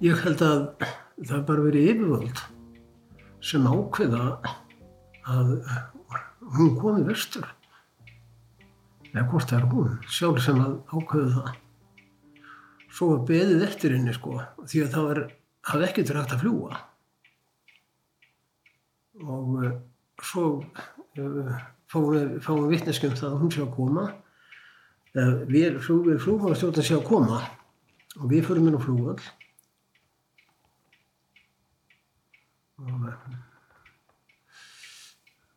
Ég 0.00 0.22
held 0.24 0.40
að 0.46 0.62
það 0.80 1.36
er 1.36 1.44
bara 1.50 1.66
verið 1.66 1.90
yfirvöld 1.92 2.40
sem 3.44 3.68
ákveða 3.68 4.30
að 5.28 5.52
hún 6.56 6.72
komi 6.80 7.04
vestur. 7.10 7.44
Eða 9.12 9.28
hvort 9.28 9.52
er 9.52 9.68
hún, 9.76 9.98
sjálf 10.08 10.40
sem 10.46 10.64
að 10.64 10.80
ákveða 10.88 11.34
það. 11.36 11.61
Svo 12.92 13.12
var 13.12 13.22
beðið 13.28 13.64
eftir 13.66 13.94
henni 13.96 14.14
sko, 14.16 14.38
því 14.68 14.82
að 14.84 14.90
það 14.94 15.06
var, 15.08 15.20
hafði 15.70 15.88
ekkert 15.88 16.10
verið 16.12 16.22
hægt 16.22 16.34
að 16.36 16.42
fljúa. 16.42 16.80
Og 19.22 19.54
uh, 19.62 19.70
svo 20.30 20.46
uh, 20.60 21.52
fáum 21.92 22.10
við, 22.12 22.34
við 22.48 22.72
vitneskjum 22.74 23.16
það 23.16 23.30
að 23.30 23.38
hún 23.42 23.54
sé 23.54 23.62
að 23.64 23.76
koma. 23.78 24.08
Uh, 25.12 25.36
við 25.48 25.78
flúum 25.84 26.20
flúum 26.20 26.56
stjórnum 26.56 26.88
sé 26.88 26.98
að 26.98 27.08
koma 27.08 27.40
og 28.20 28.28
við 28.28 28.44
förum 28.48 28.68
inn 28.68 28.76
á 28.76 28.84
flúvall. 28.84 29.20
og 32.82 33.04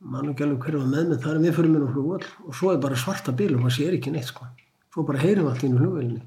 mann 0.05 0.29
alveg 0.29 0.59
hverju 0.61 0.81
var 0.81 0.89
með 0.91 1.09
mig 1.09 1.21
þar 1.23 1.41
við 1.41 1.55
fyrir 1.57 1.71
minn 1.73 1.87
á 1.87 1.93
flugvall 1.93 2.25
og 2.45 2.57
svo 2.57 2.71
er 2.73 2.81
bara 2.83 2.99
svarta 2.99 3.33
bíl 3.33 3.55
og 3.55 3.63
maður 3.63 3.77
sér 3.79 3.97
ekki 3.97 4.13
neitt 4.13 4.29
sko 4.29 4.47
svo 4.93 5.05
bara 5.07 5.21
heyrum 5.23 5.49
allt 5.49 5.63
inn 5.65 5.77
í 5.77 5.79
flugvallinu 5.81 6.21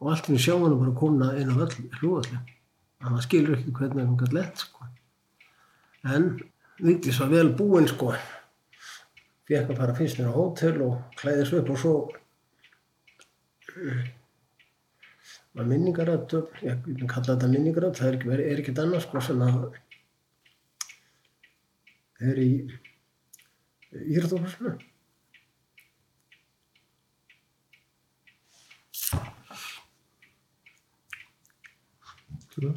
og 0.00 0.12
allt 0.12 0.28
í 0.30 0.38
sjáum 0.40 0.66
hann 0.66 0.78
bara 0.80 0.98
komna 1.00 1.32
inn 1.40 1.52
á 1.52 1.56
flugvalli 1.98 2.36
en 2.36 3.08
maður 3.12 3.26
skilur 3.26 3.56
ekki 3.58 3.74
hvernig 3.76 4.04
hann 4.04 4.18
gæti 4.20 4.36
lett 4.36 4.64
sko. 4.64 4.88
En 6.04 6.28
Vigdís 6.76 7.20
var 7.22 7.30
vel 7.32 7.50
búinn 7.56 7.88
sko. 7.88 8.10
Fekk 9.48 9.70
að 9.72 9.78
fara 9.80 9.96
fyrst 9.96 10.20
inn 10.20 10.28
á 10.28 10.36
hótel 10.36 10.82
og 10.84 11.16
klæðis 11.20 11.54
upp 11.56 11.72
og 11.72 11.80
svo 11.80 11.94
var 15.56 15.68
minningarætt 15.68 16.34
ég 16.64 16.84
vil 16.86 17.08
kalla 17.08 17.34
þetta 17.34 17.48
minningarætt 17.52 18.00
það 18.00 18.08
er 18.08 18.18
ekki, 18.18 18.34
er 18.36 18.60
ekki 18.62 18.76
annars 18.82 19.06
sko 19.08 19.22
sem 19.24 19.44
að 19.44 19.62
er 22.20 22.40
í 22.40 22.50
Írðófarslu. 23.96 24.74
Tvö. 32.56 32.70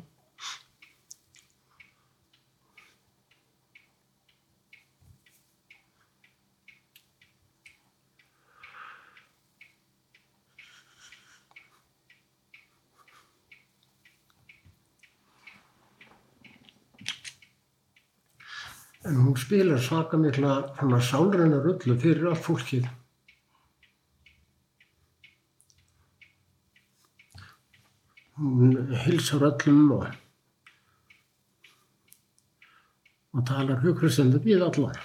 En 19.09 19.15
hún 19.15 19.37
spilar 19.39 19.79
svaka 19.79 20.17
mikla 20.17 20.75
svona 20.75 20.99
sálræna 20.99 21.63
rullu 21.63 21.95
fyrir 21.95 22.27
allt 22.33 22.43
fólkið. 22.43 22.89
Hún 28.39 28.93
hilsar 28.95 29.41
öllum 29.43 29.89
og, 29.91 30.05
og 33.35 33.41
talar 33.49 33.81
hughristandi 33.83 34.39
við 34.45 34.63
allar. 34.63 34.95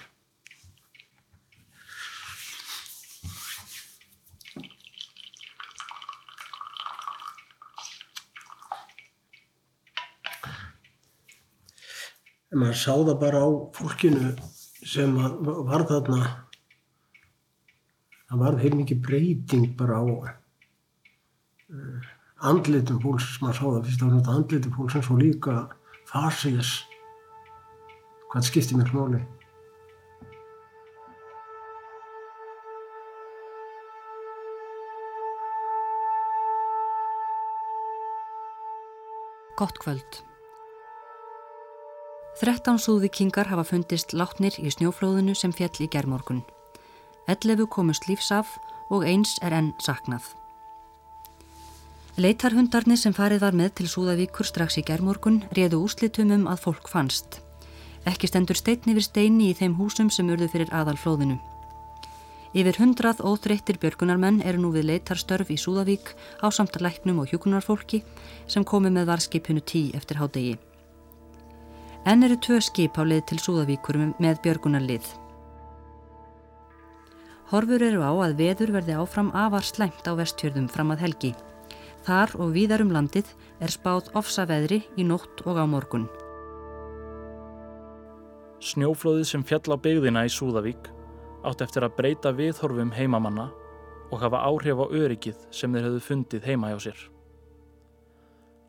En 12.55 12.63
maður 12.63 12.81
sá 12.85 12.95
það 12.95 13.13
bara 13.27 13.43
á 13.43 13.51
fólkinu 13.75 14.31
sem 14.87 15.19
var 15.19 15.87
þarna, 15.91 16.23
það 18.29 18.47
var 18.47 18.63
heil 18.63 18.75
mikið 18.79 19.07
breyting 19.11 19.71
bara 19.75 19.99
á 19.99 20.03
uh, 20.07 20.35
andlitum 22.49 22.99
fólks, 23.03 23.37
maður 23.41 23.57
sá 23.57 23.63
það 23.65 23.87
fyrst 23.87 24.03
þetta 24.05 24.35
andlitum 24.35 24.75
fólks 24.75 24.97
en 24.99 25.05
svo 25.07 25.17
líka 25.19 25.55
fasiðis, 26.09 26.75
hvað 28.31 28.47
skipti 28.49 28.77
mér 28.77 28.93
máli. 28.95 29.23
Gott 39.55 39.77
kvöld. 39.79 40.23
13 42.41 42.77
súðvikingar 42.83 43.47
hafa 43.47 43.63
fundist 43.63 44.11
látnir 44.11 44.57
í 44.59 44.67
snjóflóðinu 44.67 45.31
sem 45.39 45.53
fjall 45.55 45.79
í 45.79 45.87
gerðmorgun. 45.87 46.41
11 47.31 47.69
komust 47.71 48.09
lífs 48.11 48.33
af 48.35 48.57
og 48.91 49.07
eins 49.07 49.37
er 49.39 49.55
enn 49.55 49.71
saknað. 49.79 50.35
Leitarhundarnir 52.15 52.95
sem 52.95 53.11
farið 53.11 53.41
var 53.43 53.55
með 53.59 53.73
til 53.75 53.89
Súðavíkur 53.91 54.47
strax 54.47 54.77
í 54.79 54.85
gerðmorgun 54.87 55.41
réðu 55.57 55.81
úslitum 55.83 56.29
um 56.31 56.45
að 56.47 56.61
fólk 56.63 56.87
fannst. 56.87 57.41
Ekki 58.07 58.29
stendur 58.29 58.55
steitni 58.55 58.93
við 58.95 59.03
steini 59.09 59.49
í 59.49 59.55
þeim 59.59 59.73
húsum 59.75 60.07
sem 60.07 60.29
urðu 60.31 60.47
fyrir 60.53 60.69
aðalflóðinu. 60.71 61.35
Yfir 62.55 62.77
hundrað 62.79 63.19
óþreyttir 63.19 63.75
björgunarmenn 63.81 64.39
eru 64.47 64.61
nú 64.63 64.69
við 64.71 64.87
leitarstörf 64.93 65.51
í 65.51 65.57
Súðavík 65.59 66.13
á 66.39 66.47
samtalæknum 66.55 67.19
og 67.19 67.33
hjúkunarfólki 67.33 67.99
sem 68.47 68.63
komi 68.63 68.93
með 68.95 69.09
varskipinu 69.09 69.59
tí 69.59 69.89
eftir 69.99 70.21
hádegi. 70.21 70.53
En 72.07 72.23
eru 72.23 72.37
tvö 72.39 72.61
skip 72.63 72.95
á 72.95 73.03
leið 73.03 73.25
til 73.33 73.41
Súðavíkur 73.43 73.99
með 74.23 74.39
björgunarlið. 74.45 75.09
Horfur 77.51 77.83
eru 77.89 78.07
á 78.07 78.15
að 78.23 78.37
veður 78.39 78.71
verði 78.77 78.95
áfram 79.03 79.33
afar 79.35 79.67
slæmt 79.67 80.07
á 80.07 80.15
vestjörðum 80.15 80.71
fram 80.71 80.95
að 80.95 81.03
helgi. 81.03 81.33
Þar 82.05 82.35
og 82.37 82.51
víðar 82.53 82.83
um 82.83 82.91
landið 82.93 83.31
er 83.65 83.71
spáð 83.73 84.11
ofsa 84.19 84.43
veðri 84.45 84.83
í 84.93 85.05
nótt 85.07 85.41
og 85.49 85.57
á 85.57 85.65
morgun. 85.65 86.05
Snjóflóðið 88.61 89.25
sem 89.31 89.45
fjall 89.45 89.73
á 89.73 89.77
byggðina 89.81 90.25
í 90.27 90.29
Súðavík 90.29 90.91
átt 91.45 91.65
eftir 91.65 91.85
að 91.85 91.97
breyta 91.97 92.33
viðhorfum 92.37 92.93
heimamanna 92.93 93.49
og 94.13 94.21
hafa 94.21 94.43
áhrif 94.45 94.77
á 94.81 94.85
öryggið 94.85 95.41
sem 95.49 95.73
þeir 95.73 95.89
höfðu 95.89 96.05
fundið 96.05 96.47
heima 96.49 96.71
hjá 96.73 96.79
sér. 96.87 97.03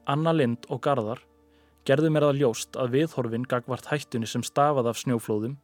Anna 0.08 0.32
Lind 0.32 0.64
og 0.72 0.80
Garðar 0.86 1.20
gerðu 1.84 2.12
mér 2.12 2.30
það 2.30 2.40
ljóst 2.40 2.80
að 2.80 2.92
viðhorfin 2.96 3.48
gagvart 3.48 3.92
hættunni 3.92 4.28
sem 4.30 4.44
stafað 4.48 4.92
af 4.92 5.00
snjóflóðum 5.04 5.58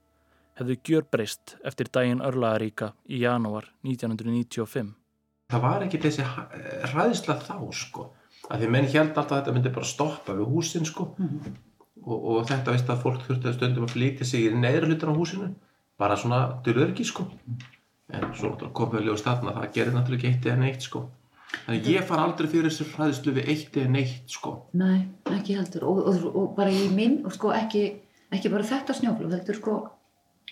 hefðu 0.61 0.77
gjörbreyst 0.85 1.57
eftir 1.65 1.89
daginn 1.89 2.21
örlaðaríka 2.21 2.93
í 3.09 3.25
janúar 3.25 3.73
1995. 3.81 5.02
Það 5.53 5.63
var 5.67 5.85
ekki 5.87 6.01
þessi 6.01 6.25
hræðsla 6.93 7.37
þá 7.45 7.55
sko, 7.77 8.07
að 8.49 8.63
því 8.65 8.71
menn 8.73 8.89
held 8.89 9.11
alltaf 9.13 9.35
að 9.37 9.41
þetta 9.43 9.55
myndi 9.59 9.73
bara 9.77 9.89
stoppa 9.93 10.37
við 10.39 10.49
húsin 10.55 10.87
sko 10.89 11.11
Mhm. 11.19 11.53
og, 12.07 12.19
og 12.33 12.47
þetta 12.49 12.73
veist 12.75 12.89
að 12.91 13.03
fólk 13.05 13.23
þurfti 13.29 13.49
að 13.51 13.57
stundum 13.59 13.85
að 13.87 13.93
flýta 13.95 14.25
sig 14.27 14.47
í 14.49 14.55
neðra 14.57 14.89
hlutan 14.91 15.13
á 15.13 15.19
húsinu, 15.21 15.51
bara 15.99 16.17
svona 16.17 16.41
örgi 16.67 17.05
sko, 17.07 17.27
en 18.11 18.25
svo 18.35 18.57
komum 18.73 18.97
við 18.99 19.07
ljós 19.11 19.23
þarna, 19.23 19.53
það 19.59 19.73
gerir 19.77 19.93
náttúrulega 19.95 20.19
ekki 20.19 20.31
eitt 20.33 20.47
eða 20.51 20.59
neitt 20.65 20.83
sko. 20.89 21.05
Þannig 21.67 21.87
ég 21.93 22.05
far 22.09 22.19
aldrei 22.25 22.49
fyrir 22.49 22.71
þessi 22.73 22.87
hræðslu 22.97 23.33
við 23.37 23.49
eitt 23.53 23.77
eða 23.77 23.91
neitt 23.93 24.31
sko. 24.33 24.55
Nei, 24.73 25.09
ekki 25.37 25.55
heldur 25.59 25.85
og, 25.85 25.99
og, 26.09 26.37
og 26.37 26.55
bara 26.57 26.71
í 26.73 26.89
minn, 26.91 27.19
og 27.29 27.33
sko 27.37 27.53
ekki, 27.53 27.85
ekki 28.33 28.51
bara 28.51 28.65
þetta 28.65 28.97
snjóflóð, 28.97 29.37
heldur 29.37 29.59
sko 29.61 29.75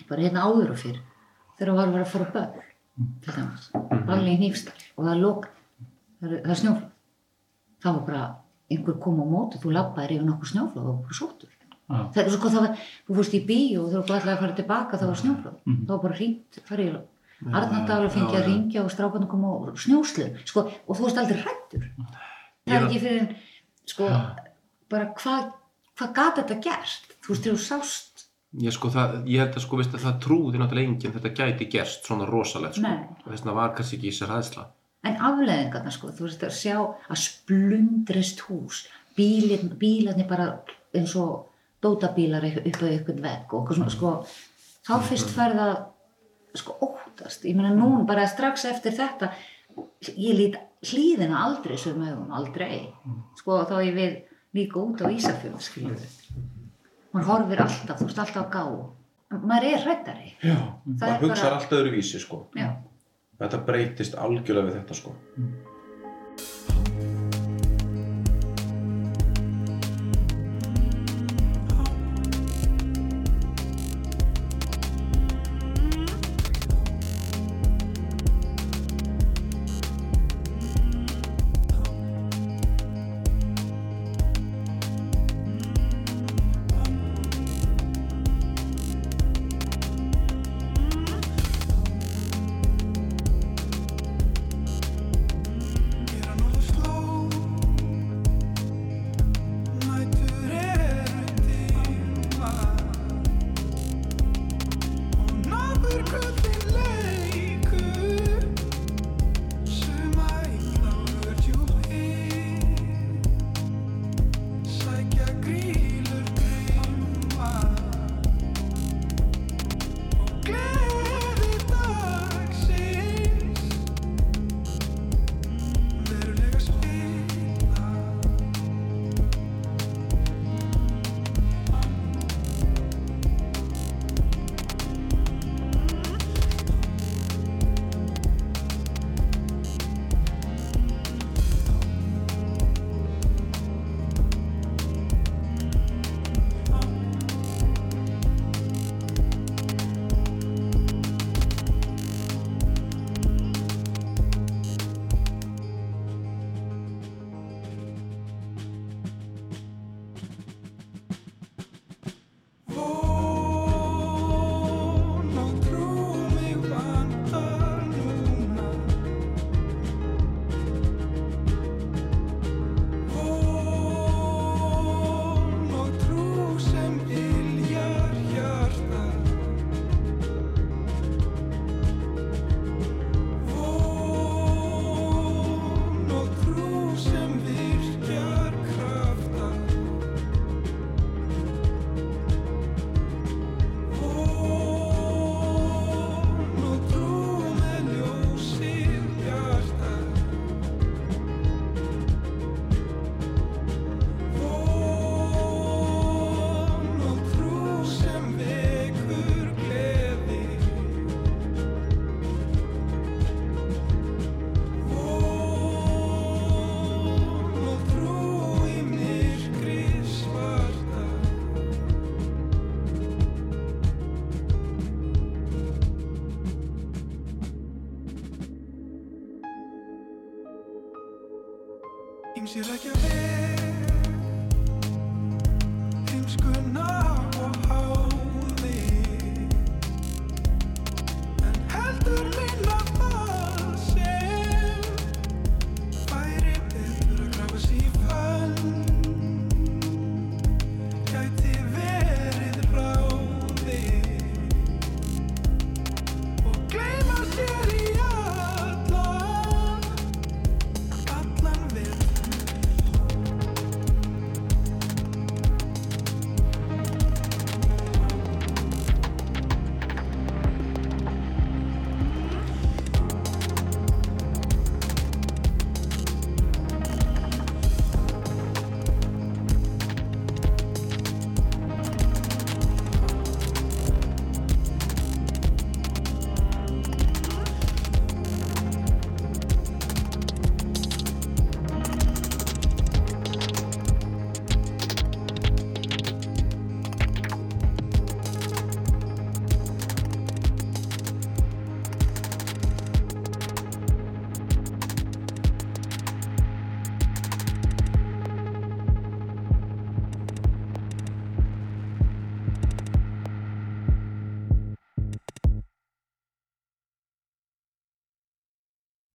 bara 0.08 0.22
hérna 0.22 0.44
áður 0.46 0.70
og 0.76 0.78
fyrr 0.80 1.00
þegar 1.58 1.74
var 1.76 1.88
að 1.88 1.94
vera 1.96 2.04
að 2.06 2.12
fara 2.14 2.30
börn 2.36 2.68
til 3.24 3.36
dæmis, 3.36 3.70
alveg 4.00 4.32
í 4.32 4.40
nýfstall 4.40 4.82
og 4.96 5.04
það 5.04 5.12
er 5.12 5.22
lók, 5.24 5.46
það 6.20 6.32
er, 6.32 6.42
það 6.44 6.54
er 6.54 6.60
snjóflóð. 6.62 6.90
Það 7.80 7.96
var 7.96 8.02
bara 8.08 8.24
einhver 8.70 8.98
kom 9.02 9.22
á 9.22 9.26
móti, 9.26 9.60
þú 9.62 9.72
labbaðir 9.76 10.16
yfir 10.18 10.26
nokkur 10.28 10.50
snjóflóð 10.52 10.90
og 10.90 11.00
bara 11.06 11.18
sóttur. 11.20 11.54
Já. 11.90 12.02
það 12.14 12.20
er 12.22 12.34
sko 12.36 12.50
það 12.54 12.66
var, 12.66 12.82
þú 13.06 13.14
fórst 13.18 13.32
í 13.34 13.40
bíó 13.46 13.78
og 13.82 13.88
þú 13.90 13.96
var 13.98 14.02
alltaf 14.14 14.28
að 14.30 14.42
fara 14.44 14.58
tilbaka 14.60 14.98
þá 15.00 15.06
var 15.08 15.22
snjóflóð. 15.22 15.56
Mhm. 15.66 15.80
þá 15.86 15.90
var 15.90 16.02
bara 16.04 16.18
hringt, 16.20 16.60
farið 16.68 16.90
í 16.90 17.00
Arnardal 17.40 18.04
og 18.04 18.12
fengið 18.12 18.36
að 18.36 18.46
ringja 18.50 18.82
og 18.84 18.90
strákan 18.92 19.26
kom 19.26 19.46
á 19.48 19.52
snjóslu 19.80 20.26
sko, 20.44 20.66
og 20.68 20.96
þú 20.96 21.06
varst 21.06 21.20
aldrei 21.22 21.40
hrættur 21.40 21.86
það 22.68 22.74
er 22.76 22.84
ekki 22.84 23.00
fyrir 23.00 23.30
sko, 23.88 24.10
bara 24.92 25.06
hvað 25.16 25.48
hvað 25.96 26.12
gat 26.16 26.38
þetta 26.40 26.56
gert? 26.64 27.14
Þú 27.20 27.32
veist, 27.34 27.46
þú 27.48 27.56
sást 27.60 28.09
Ég, 28.58 28.74
sko, 28.74 28.88
það, 28.90 29.12
ég 29.30 29.44
held 29.44 29.54
að 29.54 29.62
sko, 29.62 29.78
veist, 29.78 29.92
að 29.94 30.04
það 30.08 30.16
trúði 30.24 30.58
náttúrulega 30.58 30.90
enginn 30.90 31.12
þetta 31.14 31.30
gæti 31.38 31.68
gerst 31.70 32.08
svona 32.08 32.26
rosalegt 32.26 32.80
sko. 32.80 32.90
Þess 33.22 33.36
vegna 33.36 33.52
var 33.54 33.74
kannski 33.76 33.98
ekki 34.00 34.10
í 34.10 34.16
sér 34.16 34.32
hæðsla 34.34 34.64
En 35.06 35.16
afleðingarna 35.16 35.92
sko, 35.94 36.10
þú 36.12 36.26
veist 36.26 36.42
að 36.44 36.56
sjá 36.58 36.74
að 36.76 37.20
splundrist 37.22 38.42
hús, 38.48 38.82
bílin, 39.16 39.70
bílarnir 39.80 40.28
bara 40.28 40.48
eins 40.96 41.14
og 41.16 41.46
dótabílar 41.80 42.44
upp 42.44 42.82
á 42.84 42.86
einhvern 42.90 43.22
vegg 43.24 43.54
og 43.56 43.72
svona 43.72 43.94
sko, 43.94 44.12
þá 44.84 44.94
fyrst 45.08 45.32
ferð 45.32 45.62
að 45.64 45.74
sko 46.60 46.76
óttast, 46.84 47.46
ég 47.48 47.56
meina 47.56 47.72
nú 47.72 48.02
bara 48.08 48.26
strax 48.28 48.66
eftir 48.68 48.98
þetta, 48.98 49.30
ég 50.10 50.36
lít 50.36 50.60
hlýðina 50.90 51.46
aldrei 51.46 51.78
sem 51.80 51.96
augum, 51.96 52.28
aldrei, 52.36 52.90
sko 53.40 53.62
þá 53.70 53.76
ég 53.86 53.96
við 53.96 54.18
líka 54.58 54.82
út 54.82 55.00
á 55.00 55.08
Ísafjörð, 55.08 55.62
skiljum 55.64 56.59
maður 57.12 57.26
horfir 57.32 57.62
alltaf, 57.64 57.98
þú 58.00 58.04
veist 58.10 58.18
alltaf 58.18 58.46
á 58.46 58.52
gá, 58.54 58.64
maður 59.40 59.64
er 59.72 59.84
hrættari, 59.86 60.32
Já, 60.42 60.56
Það 61.00 61.20
hugsa 61.24 61.42
bara- 61.44 61.56
allt 61.56 61.70
öðru 61.78 61.90
vísi 61.96 62.18
sko. 62.20 62.46
já. 62.56 62.68
þetta 63.40 63.58
breytist 63.66 64.14
algjörlega 64.14 64.68
við 64.68 64.74
þetta 64.80 64.94
sko. 64.94 65.14
Ýmsir 65.38 65.69